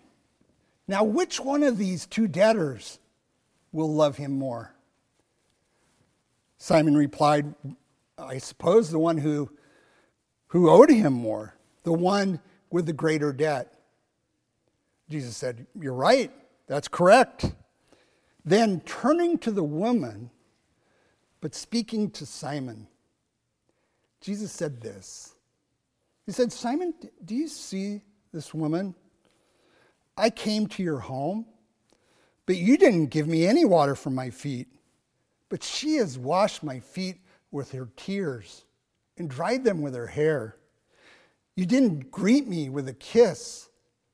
now 0.86 1.06
which 1.06 1.40
one 1.40 1.64
of 1.64 1.78
these 1.78 2.06
two 2.06 2.28
debtors 2.28 3.00
will 3.72 3.94
love 3.94 4.18
him 4.18 4.34
more? 4.34 4.76
Simon 6.58 6.98
replied, 6.98 7.56
I 8.18 8.40
suppose 8.40 8.90
the 8.90 9.00
one 9.00 9.20
who, 9.20 9.50
who 10.48 10.70
owed 10.70 10.90
him 10.90 11.14
more, 11.14 11.56
the 11.84 11.94
one 11.94 12.42
with 12.76 12.86
the 12.86 12.92
greater 12.92 13.32
debt. 13.32 13.74
Jesus 15.10 15.38
said, 15.38 15.66
You're 15.80 15.94
right, 15.94 16.30
that's 16.68 16.90
correct. 16.90 17.54
Then 18.44 18.82
turning 18.82 19.38
to 19.40 19.52
the 19.52 19.64
woman, 19.64 20.30
but 21.40 21.56
speaking 21.56 22.12
to 22.12 22.26
Simon, 22.26 22.88
Jesus 24.20 24.52
said 24.52 24.82
this. 24.82 25.36
He 26.26 26.34
said, 26.34 26.52
Simon, 26.52 26.94
do 27.24 27.34
you 27.34 27.48
see 27.48 28.02
this 28.34 28.54
woman? 28.54 28.94
I 30.18 30.30
came 30.30 30.68
to 30.68 30.84
your 30.84 31.00
home, 31.00 31.46
but 32.46 32.58
you 32.58 32.78
didn't 32.78 33.06
give 33.06 33.26
me 33.26 33.48
any 33.48 33.64
water 33.64 33.96
for 33.96 34.10
my 34.10 34.30
feet. 34.32 34.68
But 35.48 35.64
she 35.64 35.96
has 35.96 36.18
washed 36.18 36.62
my 36.62 36.82
feet 36.82 37.22
with 37.52 37.72
her 37.72 37.88
tears 37.96 38.66
and 39.18 39.30
dried 39.30 39.64
them 39.64 39.82
with 39.82 39.96
her 39.96 40.08
hair. 40.08 40.58
You 41.56 41.66
didn't 41.66 42.12
greet 42.12 42.48
me 42.48 42.70
with 42.70 42.88
a 42.88 42.94
kiss, 42.94 43.70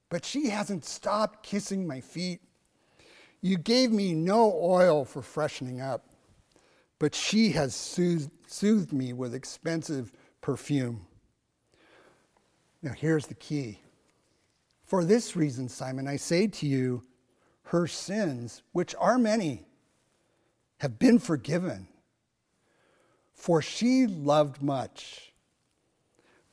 but 0.09 0.25
she 0.25 0.49
hasn't 0.49 0.85
stopped 0.85 1.43
kissing 1.43 1.87
my 1.87 1.99
feet. 2.01 2.41
You 3.41 3.57
gave 3.57 3.91
me 3.91 4.13
no 4.13 4.53
oil 4.61 5.05
for 5.05 5.23
freshening 5.23 5.81
up, 5.81 6.05
but 6.99 7.15
she 7.15 7.51
has 7.51 7.73
soothed, 7.73 8.29
soothed 8.47 8.93
me 8.93 9.13
with 9.13 9.33
expensive 9.33 10.11
perfume. 10.41 11.07
Now, 12.83 12.91
here's 12.91 13.27
the 13.27 13.35
key. 13.35 13.79
For 14.83 15.03
this 15.03 15.35
reason, 15.35 15.69
Simon, 15.69 16.07
I 16.07 16.17
say 16.17 16.47
to 16.47 16.67
you, 16.67 17.03
her 17.65 17.87
sins, 17.87 18.61
which 18.73 18.93
are 18.99 19.17
many, 19.17 19.65
have 20.79 20.99
been 20.99 21.17
forgiven. 21.17 21.87
For 23.33 23.61
she 23.61 24.05
loved 24.05 24.61
much. 24.61 25.30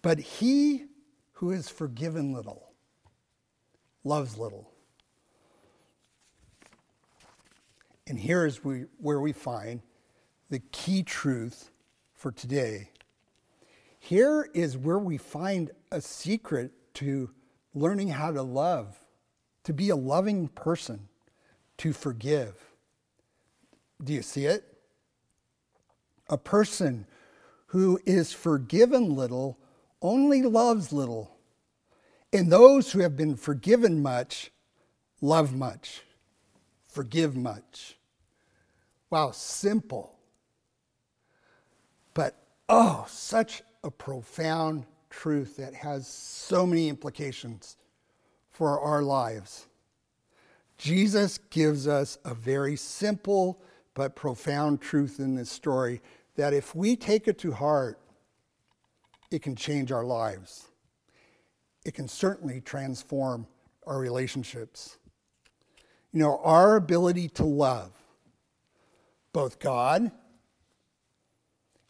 But 0.03 0.19
he 0.19 0.85
who 1.35 1.51
is 1.51 1.69
forgiven 1.69 2.33
little 2.33 2.73
loves 4.05 4.39
little. 4.39 4.71
And 8.07 8.19
here 8.19 8.47
is 8.47 8.61
where 8.65 9.21
we 9.21 9.33
find 9.33 9.83
the 10.51 10.61
key 10.73 11.03
truth 11.03 11.71
for 12.15 12.33
today. 12.33 12.91
Here 13.99 14.49
is 14.55 14.79
where 14.79 14.99
we 14.99 15.19
find 15.19 15.71
a 15.93 16.01
secret 16.01 16.73
to 16.95 17.31
learning 17.75 18.09
how 18.09 18.33
to 18.33 18.43
love, 18.43 18.97
to 19.65 19.73
be 19.73 19.91
a 19.91 19.97
loving 19.97 20.49
person, 20.49 21.09
to 21.79 21.93
forgive. 21.93 22.55
Do 24.03 24.13
you 24.13 24.23
see 24.23 24.47
it? 24.47 24.65
A 26.31 26.39
person 26.39 27.07
who 27.67 28.01
is 28.07 28.33
forgiven 28.33 29.15
little 29.15 29.59
only 30.03 30.43
loves 30.43 30.93
little. 30.93 31.31
And 32.33 32.53
those 32.53 32.93
who 32.93 33.01
have 33.01 33.17
been 33.17 33.37
forgiven 33.37 34.03
much 34.03 34.51
love 35.21 35.55
much, 35.55 36.03
forgive 36.87 37.37
much. 37.37 37.97
Wow, 39.11 39.31
simple. 39.31 40.19
But 42.15 42.37
oh, 42.69 43.07
such 43.09 43.63
a 43.83 43.91
profound 43.91 44.85
truth 45.11 45.57
that 45.57 45.75
has 45.75 46.07
so 46.07 46.67
many 46.67 46.89
implications 46.89 47.77
for 48.51 48.81
our 48.81 49.03
lives. 49.03 49.67
Jesus 50.77 51.39
gives 51.51 51.89
us 51.89 52.19
a 52.25 52.35
very 52.35 52.77
simple 52.77 53.61
but 53.95 54.15
profound 54.15 54.81
truth 54.81 55.19
in 55.19 55.35
this 55.35 55.51
story 55.51 56.01
that 56.37 56.55
if 56.55 56.75
we 56.75 56.95
take 56.95 57.27
it 57.27 57.39
to 57.39 57.53
heart, 57.53 57.99
it 59.31 59.43
can 59.43 59.57
change 59.57 59.93
our 59.93 60.05
lives. 60.05 60.69
it 61.85 61.95
can 61.95 62.09
certainly 62.09 62.61
transform 62.61 63.47
our 63.87 63.99
relationships. 63.99 64.99
You 66.13 66.21
know, 66.21 66.41
our 66.45 66.77
ability 66.77 67.29
to 67.31 67.45
love 67.45 67.93
both 69.33 69.59
God 69.59 70.11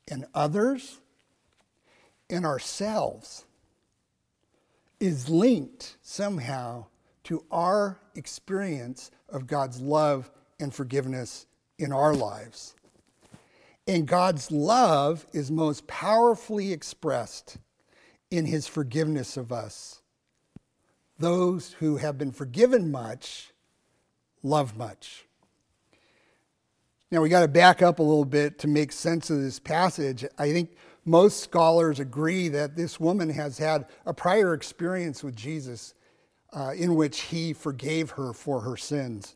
and 0.08 0.24
others 0.34 1.00
and 2.30 2.46
ourselves 2.46 3.44
is 5.00 5.28
linked 5.28 5.96
somehow 6.02 6.86
to 7.24 7.44
our 7.50 7.98
experience 8.14 9.10
of 9.28 9.46
God's 9.46 9.80
love 9.80 10.30
and 10.60 10.72
forgiveness 10.72 11.46
in 11.78 11.92
our 11.92 12.14
lives. 12.14 12.74
And 13.88 14.06
God's 14.06 14.52
love 14.52 15.26
is 15.32 15.50
most 15.50 15.86
powerfully 15.86 16.72
expressed 16.74 17.56
in 18.30 18.44
his 18.44 18.66
forgiveness 18.66 19.38
of 19.38 19.50
us. 19.50 20.02
Those 21.18 21.72
who 21.78 21.96
have 21.96 22.18
been 22.18 22.30
forgiven 22.30 22.90
much 22.90 23.54
love 24.42 24.76
much. 24.76 25.24
Now 27.10 27.22
we 27.22 27.30
got 27.30 27.40
to 27.40 27.48
back 27.48 27.80
up 27.80 27.98
a 27.98 28.02
little 28.02 28.26
bit 28.26 28.58
to 28.58 28.68
make 28.68 28.92
sense 28.92 29.30
of 29.30 29.40
this 29.40 29.58
passage. 29.58 30.22
I 30.36 30.52
think 30.52 30.76
most 31.06 31.42
scholars 31.42 31.98
agree 31.98 32.48
that 32.48 32.76
this 32.76 33.00
woman 33.00 33.30
has 33.30 33.56
had 33.56 33.86
a 34.04 34.12
prior 34.12 34.52
experience 34.52 35.24
with 35.24 35.34
Jesus 35.34 35.94
uh, 36.52 36.72
in 36.76 36.94
which 36.94 37.22
he 37.22 37.54
forgave 37.54 38.10
her 38.10 38.34
for 38.34 38.60
her 38.60 38.76
sins. 38.76 39.34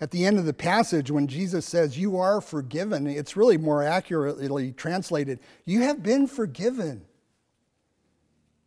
At 0.00 0.10
the 0.10 0.24
end 0.24 0.38
of 0.38 0.46
the 0.46 0.54
passage, 0.54 1.10
when 1.10 1.26
Jesus 1.26 1.66
says, 1.66 1.98
You 1.98 2.16
are 2.16 2.40
forgiven, 2.40 3.06
it's 3.06 3.36
really 3.36 3.58
more 3.58 3.82
accurately 3.82 4.72
translated, 4.72 5.40
You 5.64 5.82
have 5.82 6.02
been 6.02 6.26
forgiven. 6.26 7.04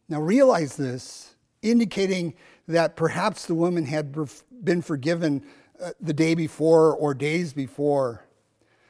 Now 0.09 0.21
realize 0.21 0.75
this, 0.75 1.35
indicating 1.61 2.35
that 2.67 2.95
perhaps 2.95 3.45
the 3.45 3.55
woman 3.55 3.85
had 3.85 4.15
been 4.63 4.81
forgiven 4.81 5.43
uh, 5.81 5.91
the 5.99 6.13
day 6.13 6.35
before 6.35 6.95
or 6.95 7.13
days 7.13 7.51
before. 7.51 8.25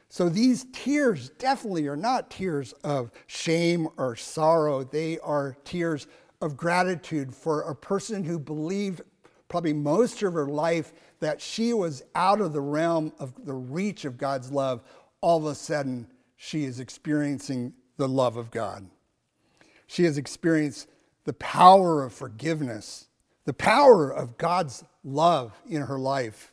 So 0.08 0.28
these 0.28 0.66
tears 0.72 1.30
definitely 1.30 1.88
are 1.88 1.96
not 1.96 2.30
tears 2.30 2.72
of 2.84 3.10
shame 3.26 3.88
or 3.96 4.14
sorrow. 4.16 4.84
They 4.84 5.18
are 5.20 5.56
tears 5.64 6.06
of 6.40 6.56
gratitude 6.56 7.34
for 7.34 7.62
a 7.62 7.74
person 7.74 8.22
who 8.22 8.38
believed 8.38 9.00
probably 9.48 9.72
most 9.72 10.22
of 10.22 10.32
her 10.32 10.46
life 10.46 10.92
that 11.20 11.40
she 11.40 11.72
was 11.72 12.02
out 12.14 12.40
of 12.40 12.52
the 12.52 12.60
realm 12.60 13.12
of 13.18 13.32
the 13.44 13.54
reach 13.54 14.04
of 14.04 14.18
God's 14.18 14.50
love. 14.50 14.82
All 15.20 15.38
of 15.38 15.46
a 15.46 15.54
sudden, 15.54 16.06
she 16.36 16.64
is 16.64 16.80
experiencing 16.80 17.72
the 17.96 18.08
love 18.08 18.36
of 18.36 18.50
God. 18.50 18.86
She 19.86 20.04
has 20.04 20.18
experienced 20.18 20.88
the 21.24 21.32
power 21.34 22.02
of 22.02 22.12
forgiveness, 22.12 23.06
the 23.44 23.54
power 23.54 24.10
of 24.10 24.36
God's 24.38 24.84
love 25.02 25.52
in 25.68 25.82
her 25.82 25.98
life. 25.98 26.52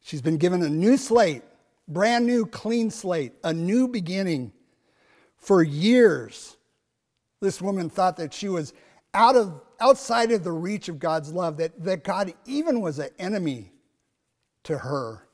She's 0.00 0.22
been 0.22 0.38
given 0.38 0.62
a 0.62 0.68
new 0.68 0.96
slate 0.96 1.42
brand 1.90 2.24
new, 2.24 2.46
clean 2.46 2.90
slate, 2.90 3.32
a 3.44 3.52
new 3.52 3.88
beginning. 3.88 4.52
For 5.36 5.62
years, 5.62 6.56
this 7.40 7.60
woman 7.60 7.90
thought 7.90 8.16
that 8.18 8.32
she 8.32 8.48
was 8.48 8.72
out 9.14 9.36
of, 9.36 9.60
outside 9.80 10.30
of 10.32 10.44
the 10.44 10.52
reach 10.52 10.88
of 10.88 10.98
God's 10.98 11.32
love, 11.32 11.56
that, 11.58 11.82
that 11.84 12.04
God 12.04 12.32
even 12.46 12.80
was 12.80 12.98
an 12.98 13.10
enemy 13.18 13.72
to 14.64 14.78
her. 14.78 15.26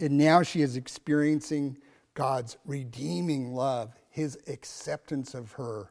And 0.00 0.18
now 0.18 0.42
she 0.42 0.60
is 0.60 0.76
experiencing 0.76 1.78
God's 2.14 2.56
redeeming 2.64 3.54
love, 3.54 3.92
his 4.10 4.38
acceptance 4.48 5.34
of 5.34 5.52
her 5.52 5.90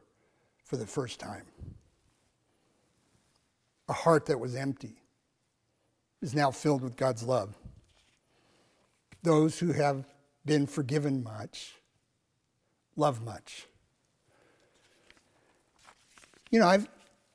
for 0.64 0.76
the 0.76 0.86
first 0.86 1.20
time. 1.20 1.44
A 3.88 3.92
heart 3.92 4.26
that 4.26 4.40
was 4.40 4.54
empty 4.54 5.02
is 6.22 6.34
now 6.34 6.50
filled 6.50 6.82
with 6.82 6.96
God's 6.96 7.22
love 7.22 7.56
those 9.24 9.58
who 9.58 9.72
have 9.72 10.04
been 10.44 10.66
forgiven 10.66 11.24
much 11.24 11.74
love 12.96 13.22
much. 13.24 13.66
You 16.50 16.60
know, 16.60 16.66
I've, 16.66 16.88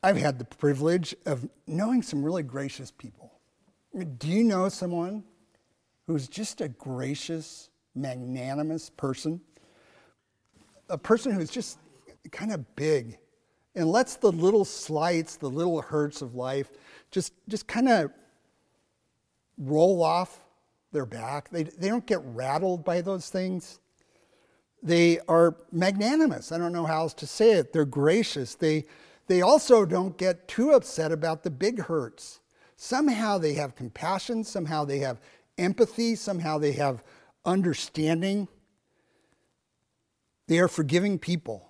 I've 0.04 0.18
had 0.18 0.40
the 0.40 0.46
privilege 0.46 1.16
of 1.26 1.48
knowing 1.68 2.02
some 2.02 2.24
really 2.24 2.44
gracious 2.44 2.92
people. 2.92 3.32
Do 4.18 4.28
you 4.28 4.44
know 4.44 4.70
someone 4.70 5.24
who's 6.08 6.28
just 6.28 6.62
a 6.62 6.70
gracious, 6.70 7.70
magnanimous 7.96 8.90
person? 8.90 9.42
A 10.90 10.98
person 10.98 11.32
who's 11.32 11.50
just 11.50 11.80
kind 12.32 12.52
of 12.52 12.76
big 12.76 13.18
and 13.76 13.90
lets 13.90 14.16
the 14.16 14.32
little 14.32 14.66
slights, 14.66 15.38
the 15.38 15.50
little 15.50 15.82
hurts 15.82 16.22
of 16.22 16.36
life 16.36 16.72
just, 17.12 17.34
just 17.48 17.68
kind 17.68 17.90
of 17.90 18.12
roll 19.58 20.04
off 20.04 20.44
their 20.92 21.06
back. 21.06 21.50
They, 21.50 21.64
they 21.64 21.88
don't 21.88 22.06
get 22.06 22.20
rattled 22.24 22.84
by 22.84 23.02
those 23.02 23.30
things. 23.30 23.80
They 24.82 25.20
are 25.28 25.56
magnanimous. 25.72 26.52
I 26.52 26.58
don't 26.58 26.74
know 26.74 26.86
how 26.86 27.02
else 27.02 27.14
to 27.16 27.28
say 27.28 27.52
it. 27.52 27.74
They're 27.74 27.86
gracious. 27.86 28.56
They, 28.56 28.86
they 29.28 29.42
also 29.42 29.86
don't 29.86 30.18
get 30.18 30.48
too 30.48 30.72
upset 30.72 31.12
about 31.12 31.44
the 31.44 31.50
big 31.50 31.82
hurts. 31.82 32.40
Somehow 32.76 33.38
they 33.38 33.54
have 33.56 33.76
compassion, 33.76 34.44
somehow 34.44 34.86
they 34.86 35.00
have 35.00 35.20
empathy, 35.58 36.16
somehow 36.16 36.58
they 36.58 36.72
have 36.74 37.04
understanding. 37.46 38.48
They 40.48 40.60
are 40.60 40.70
forgiving 40.70 41.20
people. 41.20 41.66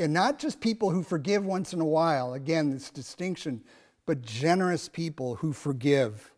And 0.00 0.12
not 0.12 0.38
just 0.38 0.60
people 0.60 0.90
who 0.90 1.02
forgive 1.02 1.44
once 1.44 1.72
in 1.72 1.80
a 1.80 1.84
while, 1.84 2.34
again, 2.34 2.70
this 2.70 2.90
distinction, 2.90 3.62
but 4.04 4.22
generous 4.22 4.88
people 4.88 5.36
who 5.36 5.52
forgive 5.52 6.32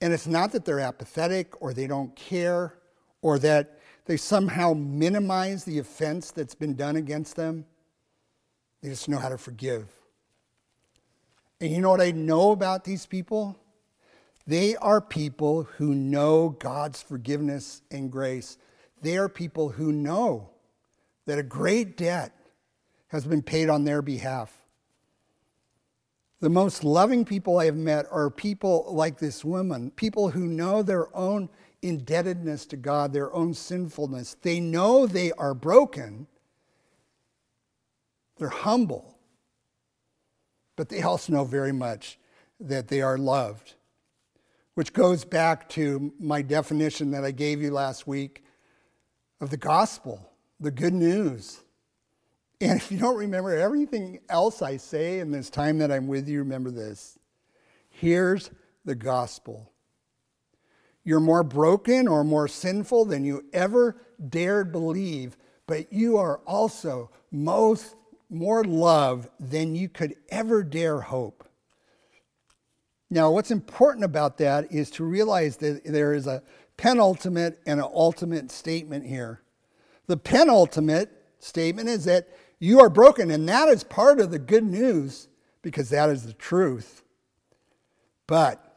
and 0.00 0.12
it's 0.12 0.26
not 0.26 0.52
that 0.52 0.64
they're 0.64 0.80
apathetic 0.80 1.60
or 1.60 1.74
they 1.74 1.86
don't 1.86 2.14
care 2.14 2.74
or 3.20 3.38
that 3.40 3.77
they 4.08 4.16
somehow 4.16 4.72
minimize 4.72 5.64
the 5.64 5.78
offense 5.78 6.30
that's 6.30 6.54
been 6.54 6.74
done 6.74 6.96
against 6.96 7.36
them. 7.36 7.66
They 8.82 8.88
just 8.88 9.06
know 9.06 9.18
how 9.18 9.28
to 9.28 9.36
forgive. 9.36 9.86
And 11.60 11.70
you 11.70 11.82
know 11.82 11.90
what 11.90 12.00
I 12.00 12.12
know 12.12 12.52
about 12.52 12.84
these 12.84 13.04
people? 13.04 13.54
They 14.46 14.76
are 14.76 15.02
people 15.02 15.64
who 15.64 15.94
know 15.94 16.56
God's 16.58 17.02
forgiveness 17.02 17.82
and 17.90 18.10
grace. 18.10 18.56
They 19.02 19.18
are 19.18 19.28
people 19.28 19.68
who 19.68 19.92
know 19.92 20.48
that 21.26 21.38
a 21.38 21.42
great 21.42 21.98
debt 21.98 22.32
has 23.08 23.26
been 23.26 23.42
paid 23.42 23.68
on 23.68 23.84
their 23.84 24.00
behalf. 24.00 24.50
The 26.40 26.48
most 26.48 26.82
loving 26.82 27.26
people 27.26 27.58
I 27.58 27.66
have 27.66 27.76
met 27.76 28.06
are 28.10 28.30
people 28.30 28.86
like 28.88 29.18
this 29.18 29.44
woman, 29.44 29.90
people 29.90 30.30
who 30.30 30.46
know 30.46 30.82
their 30.82 31.14
own 31.14 31.50
indebtedness 31.82 32.66
to 32.66 32.76
God, 32.76 33.12
their 33.12 33.32
own 33.32 33.54
sinfulness. 33.54 34.36
They 34.42 34.60
know 34.60 35.06
they 35.06 35.32
are 35.32 35.54
broken, 35.54 36.26
they're 38.36 38.48
humble, 38.48 39.18
but 40.76 40.88
they 40.88 41.02
also 41.02 41.32
know 41.32 41.44
very 41.44 41.72
much 41.72 42.18
that 42.60 42.88
they 42.88 43.00
are 43.00 43.18
loved, 43.18 43.74
which 44.74 44.92
goes 44.92 45.24
back 45.24 45.68
to 45.70 46.12
my 46.18 46.42
definition 46.42 47.10
that 47.12 47.24
I 47.24 47.30
gave 47.30 47.62
you 47.62 47.70
last 47.70 48.06
week 48.06 48.44
of 49.40 49.50
the 49.50 49.56
gospel, 49.56 50.30
the 50.60 50.70
good 50.70 50.94
news. 50.94 51.60
And 52.60 52.80
if 52.80 52.90
you 52.90 52.98
don't 52.98 53.16
remember 53.16 53.56
everything 53.56 54.18
else 54.28 54.62
I 54.62 54.78
say 54.78 55.20
in 55.20 55.30
this 55.30 55.48
time 55.48 55.78
that 55.78 55.92
I'm 55.92 56.08
with 56.08 56.28
you, 56.28 56.40
remember 56.40 56.72
this. 56.72 57.18
Here's 57.88 58.50
the 58.84 58.96
gospel. 58.96 59.70
You're 61.08 61.20
more 61.20 61.42
broken 61.42 62.06
or 62.06 62.22
more 62.22 62.48
sinful 62.48 63.06
than 63.06 63.24
you 63.24 63.46
ever 63.54 63.96
dared 64.28 64.72
believe, 64.72 65.38
but 65.66 65.90
you 65.90 66.18
are 66.18 66.42
also 66.46 67.10
most 67.30 67.96
more 68.28 68.62
loved 68.62 69.30
than 69.40 69.74
you 69.74 69.88
could 69.88 70.16
ever 70.28 70.62
dare 70.62 71.00
hope. 71.00 71.48
Now, 73.08 73.30
what's 73.30 73.50
important 73.50 74.04
about 74.04 74.36
that 74.36 74.70
is 74.70 74.90
to 74.90 75.04
realize 75.04 75.56
that 75.56 75.82
there 75.86 76.12
is 76.12 76.26
a 76.26 76.42
penultimate 76.76 77.58
and 77.64 77.80
an 77.80 77.88
ultimate 77.90 78.50
statement 78.50 79.06
here. 79.06 79.40
The 80.08 80.18
penultimate 80.18 81.10
statement 81.38 81.88
is 81.88 82.04
that 82.04 82.28
you 82.58 82.80
are 82.80 82.90
broken, 82.90 83.30
and 83.30 83.48
that 83.48 83.70
is 83.70 83.82
part 83.82 84.20
of 84.20 84.30
the 84.30 84.38
good 84.38 84.64
news 84.64 85.28
because 85.62 85.88
that 85.88 86.10
is 86.10 86.26
the 86.26 86.34
truth. 86.34 87.02
But 88.26 88.67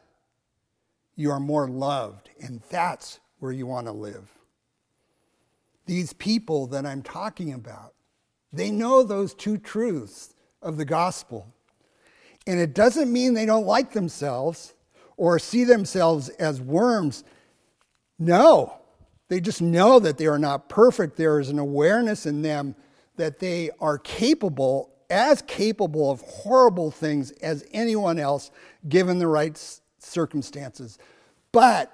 you 1.22 1.32
are 1.32 1.40
more 1.40 1.70
loved, 1.70 2.30
and 2.42 2.62
that's 2.70 3.20
where 3.40 3.52
you 3.52 3.68
want 3.68 3.88
to 3.88 3.94
live. 3.94 4.30
These 5.86 6.14
people 6.14 6.68
that 6.68 6.86
I'm 6.86 7.04
talking 7.04 7.54
about, 7.54 7.94
they 8.52 8.72
know 8.72 9.04
those 9.04 9.34
two 9.34 9.58
truths 9.58 10.34
of 10.62 10.78
the 10.78 10.86
gospel. 10.86 11.48
And 12.48 12.60
it 12.60 12.74
doesn't 12.74 13.12
mean 13.12 13.34
they 13.34 13.46
don't 13.46 13.66
like 13.66 13.92
themselves 13.92 14.74
or 15.16 15.38
see 15.40 15.64
themselves 15.64 16.30
as 16.30 16.60
worms. 16.60 17.24
No, 18.18 18.74
they 19.28 19.40
just 19.40 19.62
know 19.62 20.00
that 20.00 20.18
they 20.18 20.28
are 20.28 20.40
not 20.40 20.70
perfect. 20.70 21.18
There 21.18 21.40
is 21.40 21.50
an 21.50 21.60
awareness 21.60 22.26
in 22.26 22.42
them 22.42 22.76
that 23.18 23.40
they 23.40 23.70
are 23.80 23.98
capable 23.98 24.92
as 25.10 25.42
capable 25.44 26.10
of 26.10 26.22
horrible 26.22 26.90
things 26.90 27.32
as 27.32 27.66
anyone 27.72 28.18
else 28.18 28.50
given 28.88 29.20
the 29.20 29.28
right 29.28 29.58
circumstances. 30.02 30.98
But 31.52 31.92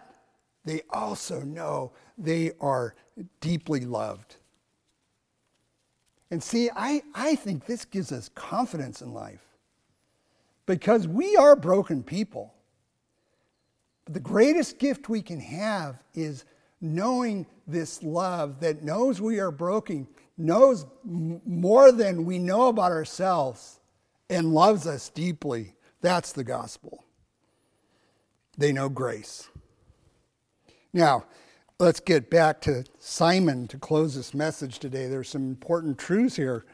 they 0.65 0.81
also 0.89 1.41
know 1.41 1.91
they 2.17 2.51
are 2.59 2.93
deeply 3.41 3.81
loved. 3.81 4.35
And 6.29 6.43
see, 6.43 6.69
I, 6.75 7.03
I 7.15 7.35
think 7.35 7.65
this 7.65 7.85
gives 7.85 8.11
us 8.11 8.29
confidence 8.35 9.01
in 9.01 9.13
life 9.13 9.45
because 10.65 11.07
we 11.07 11.35
are 11.37 11.55
broken 11.55 12.03
people. 12.03 12.53
But 14.05 14.13
the 14.13 14.19
greatest 14.19 14.77
gift 14.77 15.09
we 15.09 15.21
can 15.21 15.39
have 15.39 16.03
is 16.13 16.43
knowing 16.81 17.45
this 17.65 18.03
love 18.03 18.59
that 18.59 18.83
knows 18.83 19.21
we 19.21 19.39
are 19.39 19.51
broken, 19.51 20.07
knows 20.37 20.85
more 21.03 21.91
than 21.91 22.25
we 22.25 22.37
know 22.37 22.67
about 22.67 22.91
ourselves, 22.91 23.79
and 24.29 24.53
loves 24.53 24.85
us 24.85 25.09
deeply. 25.09 25.73
That's 26.01 26.33
the 26.33 26.43
gospel. 26.43 27.03
They 28.57 28.71
know 28.71 28.89
grace. 28.89 29.49
Now, 30.93 31.25
let's 31.79 31.99
get 31.99 32.29
back 32.29 32.61
to 32.61 32.85
Simon 32.99 33.67
to 33.67 33.77
close 33.77 34.15
this 34.15 34.33
message 34.33 34.79
today. 34.79 35.07
There's 35.07 35.29
some 35.29 35.47
important 35.47 35.97
truths 35.97 36.35
here. 36.35 36.65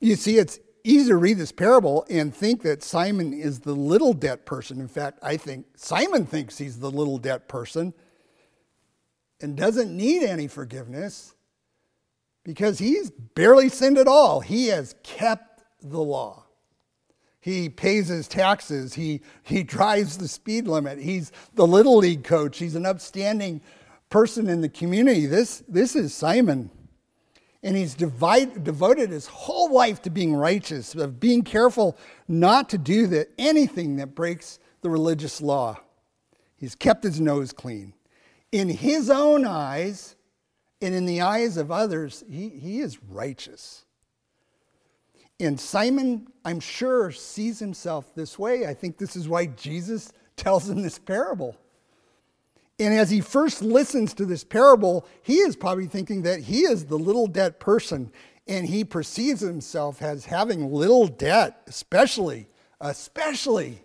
You 0.00 0.14
see, 0.14 0.38
it's 0.38 0.60
easy 0.84 1.08
to 1.08 1.16
read 1.16 1.38
this 1.38 1.52
parable 1.52 2.06
and 2.08 2.34
think 2.34 2.62
that 2.62 2.82
Simon 2.82 3.32
is 3.32 3.60
the 3.60 3.74
little 3.74 4.12
debt 4.12 4.46
person. 4.46 4.80
In 4.80 4.88
fact, 4.88 5.18
I 5.22 5.36
think 5.36 5.66
Simon 5.74 6.24
thinks 6.26 6.58
he's 6.58 6.78
the 6.78 6.90
little 6.90 7.18
debt 7.18 7.48
person 7.48 7.92
and 9.40 9.56
doesn't 9.56 9.94
need 9.94 10.22
any 10.22 10.46
forgiveness 10.48 11.34
because 12.44 12.78
he's 12.78 13.10
barely 13.10 13.68
sinned 13.68 13.98
at 13.98 14.08
all. 14.08 14.40
He 14.40 14.68
has 14.68 14.94
kept 15.02 15.64
the 15.82 16.00
law. 16.00 16.44
He 17.40 17.68
pays 17.68 18.08
his 18.08 18.28
taxes. 18.28 18.94
He, 18.94 19.20
he 19.42 19.62
drives 19.62 20.18
the 20.18 20.28
speed 20.28 20.66
limit. 20.66 20.98
He's 20.98 21.32
the 21.54 21.66
little 21.66 21.98
league 21.98 22.24
coach. 22.24 22.58
He's 22.58 22.74
an 22.74 22.86
upstanding 22.86 23.60
person 24.10 24.48
in 24.48 24.60
the 24.60 24.68
community. 24.68 25.26
This, 25.26 25.62
this 25.68 25.94
is 25.94 26.12
Simon. 26.14 26.70
And 27.62 27.76
he's 27.76 27.94
divide, 27.94 28.64
devoted 28.64 29.10
his 29.10 29.26
whole 29.26 29.72
life 29.72 30.02
to 30.02 30.10
being 30.10 30.34
righteous, 30.34 30.94
of 30.94 31.20
being 31.20 31.42
careful 31.42 31.96
not 32.26 32.68
to 32.70 32.78
do 32.78 33.06
the, 33.06 33.28
anything 33.38 33.96
that 33.96 34.14
breaks 34.14 34.58
the 34.80 34.90
religious 34.90 35.40
law. 35.40 35.78
He's 36.56 36.74
kept 36.74 37.04
his 37.04 37.20
nose 37.20 37.52
clean. 37.52 37.94
In 38.50 38.68
his 38.68 39.10
own 39.10 39.44
eyes 39.44 40.16
and 40.80 40.94
in 40.94 41.06
the 41.06 41.20
eyes 41.20 41.56
of 41.56 41.70
others, 41.70 42.24
he, 42.28 42.48
he 42.48 42.80
is 42.80 43.02
righteous. 43.02 43.84
And 45.40 45.58
Simon, 45.58 46.26
I'm 46.44 46.60
sure, 46.60 47.10
sees 47.12 47.58
himself 47.58 48.14
this 48.14 48.38
way. 48.38 48.66
I 48.66 48.74
think 48.74 48.98
this 48.98 49.14
is 49.14 49.28
why 49.28 49.46
Jesus 49.46 50.12
tells 50.36 50.68
him 50.68 50.82
this 50.82 50.98
parable. 50.98 51.56
And 52.80 52.94
as 52.94 53.10
he 53.10 53.20
first 53.20 53.62
listens 53.62 54.14
to 54.14 54.24
this 54.24 54.44
parable, 54.44 55.06
he 55.22 55.38
is 55.38 55.56
probably 55.56 55.86
thinking 55.86 56.22
that 56.22 56.40
he 56.40 56.60
is 56.60 56.86
the 56.86 56.98
little 56.98 57.26
debt 57.26 57.60
person 57.60 58.12
and 58.46 58.66
he 58.66 58.82
perceives 58.82 59.40
himself 59.40 60.00
as 60.00 60.24
having 60.24 60.72
little 60.72 61.06
debt, 61.06 61.60
especially, 61.66 62.48
especially 62.80 63.82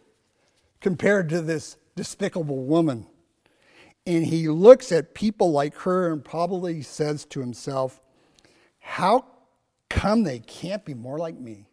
compared 0.80 1.30
to 1.30 1.42
this 1.42 1.76
despicable 1.96 2.63
woman. 2.63 3.06
And 4.06 4.26
he 4.26 4.48
looks 4.48 4.92
at 4.92 5.13
people 5.13 5.52
like 5.52 5.76
her 5.80 6.12
and 6.12 6.24
probably 6.24 6.82
says 6.82 7.26
to 7.26 7.39
himself, 7.39 8.00
How 8.80 9.26
come 9.94 10.24
they 10.24 10.40
can't 10.40 10.84
be 10.84 10.96
more 10.96 11.20
like 11.20 11.40
me? 11.40 11.68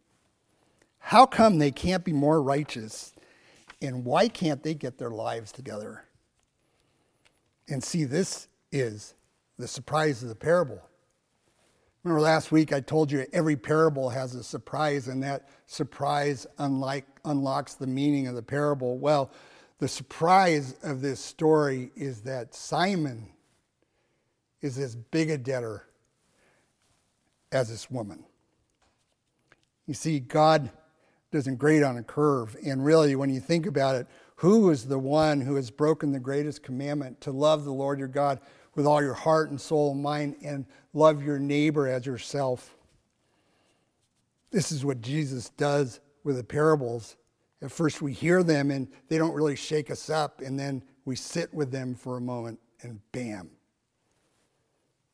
How 0.98 1.24
come 1.24 1.58
they 1.58 1.70
can't 1.70 2.04
be 2.04 2.12
more 2.12 2.42
righteous? 2.42 3.14
And 3.80 4.04
why 4.04 4.28
can't 4.28 4.62
they 4.62 4.74
get 4.74 4.98
their 4.98 5.10
lives 5.10 5.50
together? 5.50 6.04
And 7.66 7.82
see, 7.82 8.04
this 8.04 8.48
is 8.70 9.14
the 9.58 9.66
surprise 9.66 10.22
of 10.22 10.28
the 10.28 10.34
parable. 10.34 10.82
Remember 12.04 12.20
last 12.20 12.52
week 12.52 12.74
I 12.74 12.80
told 12.80 13.10
you 13.10 13.26
every 13.32 13.56
parable 13.56 14.10
has 14.10 14.34
a 14.34 14.44
surprise, 14.44 15.08
and 15.08 15.22
that 15.22 15.48
surprise 15.66 16.46
unlike, 16.58 17.06
unlocks 17.24 17.74
the 17.74 17.86
meaning 17.86 18.26
of 18.26 18.34
the 18.34 18.42
parable. 18.42 18.98
Well, 18.98 19.30
the 19.78 19.88
surprise 19.88 20.76
of 20.82 21.00
this 21.00 21.20
story 21.20 21.90
is 21.96 22.20
that 22.22 22.54
Simon 22.54 23.28
is 24.60 24.78
as 24.78 24.94
big 24.94 25.30
a 25.30 25.38
debtor 25.38 25.86
as 27.52 27.68
this 27.68 27.90
woman. 27.90 28.24
You 29.86 29.94
see, 29.94 30.20
God 30.20 30.70
doesn't 31.32 31.56
grade 31.56 31.82
on 31.82 31.96
a 31.96 32.02
curve. 32.02 32.56
And 32.64 32.84
really, 32.84 33.16
when 33.16 33.30
you 33.30 33.40
think 33.40 33.66
about 33.66 33.96
it, 33.96 34.06
who 34.36 34.70
is 34.70 34.86
the 34.86 34.98
one 34.98 35.40
who 35.40 35.56
has 35.56 35.70
broken 35.70 36.12
the 36.12 36.20
greatest 36.20 36.62
commandment 36.62 37.20
to 37.22 37.30
love 37.30 37.64
the 37.64 37.72
Lord 37.72 37.98
your 37.98 38.08
God 38.08 38.40
with 38.74 38.86
all 38.86 39.02
your 39.02 39.14
heart 39.14 39.50
and 39.50 39.60
soul 39.60 39.92
and 39.92 40.02
mind 40.02 40.36
and 40.42 40.64
love 40.92 41.22
your 41.22 41.38
neighbor 41.38 41.88
as 41.88 42.06
yourself? 42.06 42.74
This 44.50 44.72
is 44.72 44.84
what 44.84 45.00
Jesus 45.00 45.50
does 45.50 46.00
with 46.24 46.36
the 46.36 46.44
parables. 46.44 47.16
At 47.62 47.70
first, 47.70 48.00
we 48.00 48.12
hear 48.12 48.42
them 48.42 48.70
and 48.70 48.88
they 49.08 49.18
don't 49.18 49.34
really 49.34 49.56
shake 49.56 49.90
us 49.90 50.08
up, 50.08 50.40
and 50.40 50.58
then 50.58 50.82
we 51.04 51.16
sit 51.16 51.52
with 51.52 51.70
them 51.70 51.94
for 51.94 52.16
a 52.16 52.20
moment, 52.20 52.58
and 52.82 53.00
bam, 53.12 53.50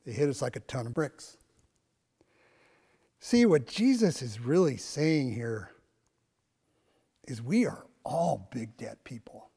they 0.05 0.13
hit 0.13 0.29
us 0.29 0.41
like 0.41 0.57
a 0.57 0.61
ton 0.61 0.87
of 0.87 0.95
bricks. 0.95 1.37
See, 3.21 3.47
what 3.47 3.67
Jesus 3.67 4.23
is 4.23 4.41
really 4.41 4.77
saying 4.77 5.33
here 5.33 5.71
is 7.27 7.43
we 7.43 7.67
are 7.67 7.87
all 8.05 8.49
big 8.53 8.77
debt 8.77 9.03
people. 9.05 9.51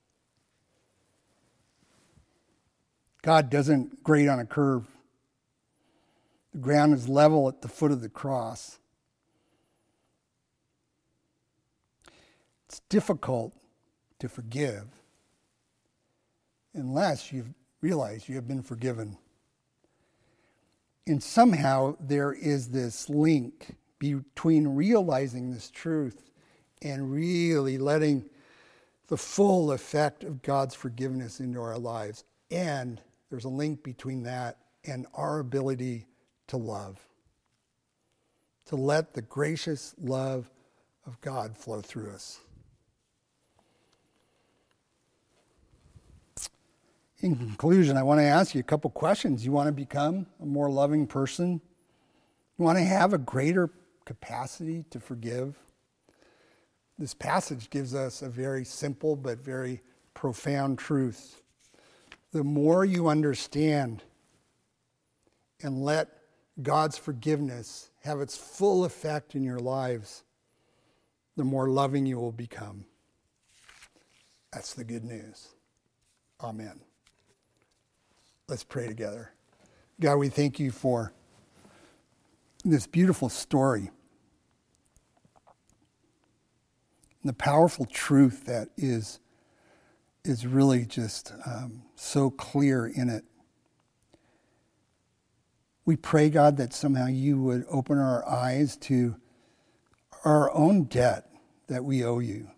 God 3.22 3.50
doesn't 3.50 4.04
grade 4.04 4.28
on 4.28 4.40
a 4.40 4.46
curve. 4.46 4.88
The 6.54 6.60
ground 6.60 6.94
is 6.94 7.08
level 7.08 7.48
at 7.48 7.62
the 7.62 7.68
foot 7.68 7.92
of 7.92 8.02
the 8.02 8.10
cross. 8.10 8.80
It's 12.68 12.80
difficult 12.90 13.54
to 14.20 14.30
forgive 14.30 14.86
unless 16.74 17.32
you 17.32 17.54
realize 17.82 18.30
you 18.30 18.36
have 18.36 18.48
been 18.48 18.64
forgiven. 18.64 19.18
And 21.10 21.24
somehow 21.24 21.96
there 22.00 22.32
is 22.34 22.68
this 22.68 23.10
link 23.10 23.76
between 23.98 24.76
realizing 24.76 25.52
this 25.52 25.72
truth 25.72 26.30
and 26.84 27.12
really 27.12 27.80
letting 27.80 28.30
the 29.08 29.18
full 29.18 29.72
effect 29.72 30.24
of 30.24 30.44
God's 30.44 30.76
forgiveness 30.76 31.40
into 31.40 31.60
our 31.60 31.80
lives. 31.80 32.26
And 32.52 33.02
there's 33.32 33.46
a 33.46 33.50
link 33.50 33.82
between 33.82 34.22
that 34.22 34.60
and 34.86 35.08
our 35.16 35.40
ability 35.40 36.06
to 36.46 36.58
love, 36.58 37.04
to 38.68 38.76
let 38.76 39.16
the 39.16 39.24
gracious 39.24 39.96
love 40.00 40.52
of 41.08 41.20
God 41.22 41.58
flow 41.58 41.82
through 41.82 42.12
us. 42.12 42.40
In 47.22 47.36
conclusion, 47.36 47.98
I 47.98 48.04
want 48.04 48.20
to 48.20 48.26
ask 48.26 48.56
you 48.56 48.62
a 48.62 48.64
couple 48.64 48.90
questions. 48.92 49.46
You 49.46 49.52
want 49.52 49.68
to 49.68 49.74
become 49.74 50.26
a 50.42 50.46
more 50.46 50.70
loving 50.70 51.06
person? 51.06 51.60
You 52.58 52.66
want 52.66 52.78
to 52.78 52.84
have 52.84 53.14
a 53.14 53.18
greater 53.18 53.70
capacity 54.06 54.86
to 54.92 55.00
forgive? 55.02 55.58
This 56.98 57.14
passage 57.14 57.70
gives 57.70 57.94
us 57.94 58.22
a 58.22 58.30
very 58.30 58.64
simple 58.64 59.18
but 59.18 59.40
very 59.40 59.82
profound 60.14 60.80
truth. 60.80 61.42
The 62.32 62.44
more 62.44 62.86
you 62.86 63.10
understand 63.10 64.04
and 65.62 65.84
let 65.84 66.10
God's 66.62 66.98
forgiveness 66.98 67.90
have 68.04 68.22
its 68.22 68.38
full 68.38 68.86
effect 68.86 69.36
in 69.36 69.44
your 69.44 69.60
lives, 69.60 70.24
the 71.36 71.44
more 71.44 71.70
loving 71.70 72.06
you 72.06 72.18
will 72.18 72.32
become. 72.32 72.86
That's 74.54 74.74
the 74.74 74.84
good 74.84 75.04
news. 75.04 75.50
Amen. 76.42 76.80
Let's 78.50 78.64
pray 78.64 78.88
together. 78.88 79.32
God, 80.02 80.16
we 80.16 80.30
thank 80.30 80.60
you 80.60 80.72
for 80.72 81.14
this 82.66 82.88
beautiful 82.88 83.30
story 83.30 83.92
the 87.24 87.34
powerful 87.34 87.86
truth 87.86 88.46
that 88.46 88.70
is, 88.78 89.20
is 90.24 90.48
really 90.48 90.86
just 90.86 91.34
um, 91.46 91.84
so 91.96 92.30
clear 92.30 92.88
in 92.88 93.10
it. 93.10 93.26
We 95.86 95.96
pray, 95.96 96.30
God, 96.30 96.58
that 96.58 96.74
somehow 96.74 97.08
you 97.08 97.40
would 97.42 97.66
open 97.70 98.00
our 98.00 98.28
eyes 98.28 98.78
to 98.78 99.16
our 100.24 100.52
own 100.56 100.86
debt 100.86 101.30
that 101.68 101.84
we 101.84 102.04
owe 102.04 102.20
you. 102.20 102.50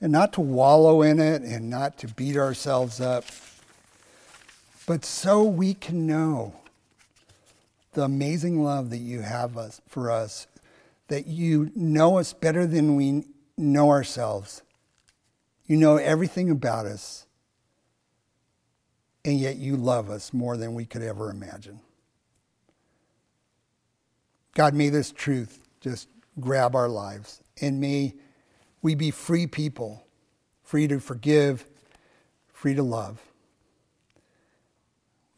And 0.00 0.10
not 0.10 0.32
to 0.32 0.40
wallow 0.40 1.02
in 1.02 1.20
it 1.20 1.42
and 1.42 1.70
not 1.70 1.98
to 1.98 2.08
beat 2.08 2.36
ourselves 2.36 3.00
up, 3.00 3.24
but 4.86 5.04
so 5.04 5.42
we 5.42 5.74
can 5.74 6.06
know 6.06 6.54
the 7.92 8.02
amazing 8.02 8.62
love 8.62 8.90
that 8.90 8.98
you 8.98 9.20
have 9.20 9.56
us, 9.56 9.80
for 9.86 10.10
us 10.10 10.46
that 11.08 11.26
you 11.26 11.70
know 11.74 12.18
us 12.18 12.32
better 12.32 12.66
than 12.66 12.96
we 12.96 13.24
know 13.56 13.90
ourselves. 13.90 14.62
You 15.66 15.76
know 15.76 15.96
everything 15.96 16.50
about 16.50 16.86
us, 16.86 17.26
and 19.24 19.38
yet 19.38 19.56
you 19.56 19.76
love 19.76 20.10
us 20.10 20.32
more 20.32 20.56
than 20.56 20.74
we 20.74 20.84
could 20.84 21.02
ever 21.02 21.30
imagine. 21.30 21.80
God, 24.54 24.74
may 24.74 24.88
this 24.88 25.12
truth 25.12 25.60
just 25.80 26.08
grab 26.40 26.74
our 26.74 26.88
lives, 26.88 27.42
and 27.60 27.80
may 27.80 28.14
we 28.80 28.94
be 28.94 29.10
free 29.10 29.46
people, 29.46 30.04
free 30.62 30.88
to 30.88 30.98
forgive, 30.98 31.66
free 32.52 32.74
to 32.74 32.82
love. 32.82 33.20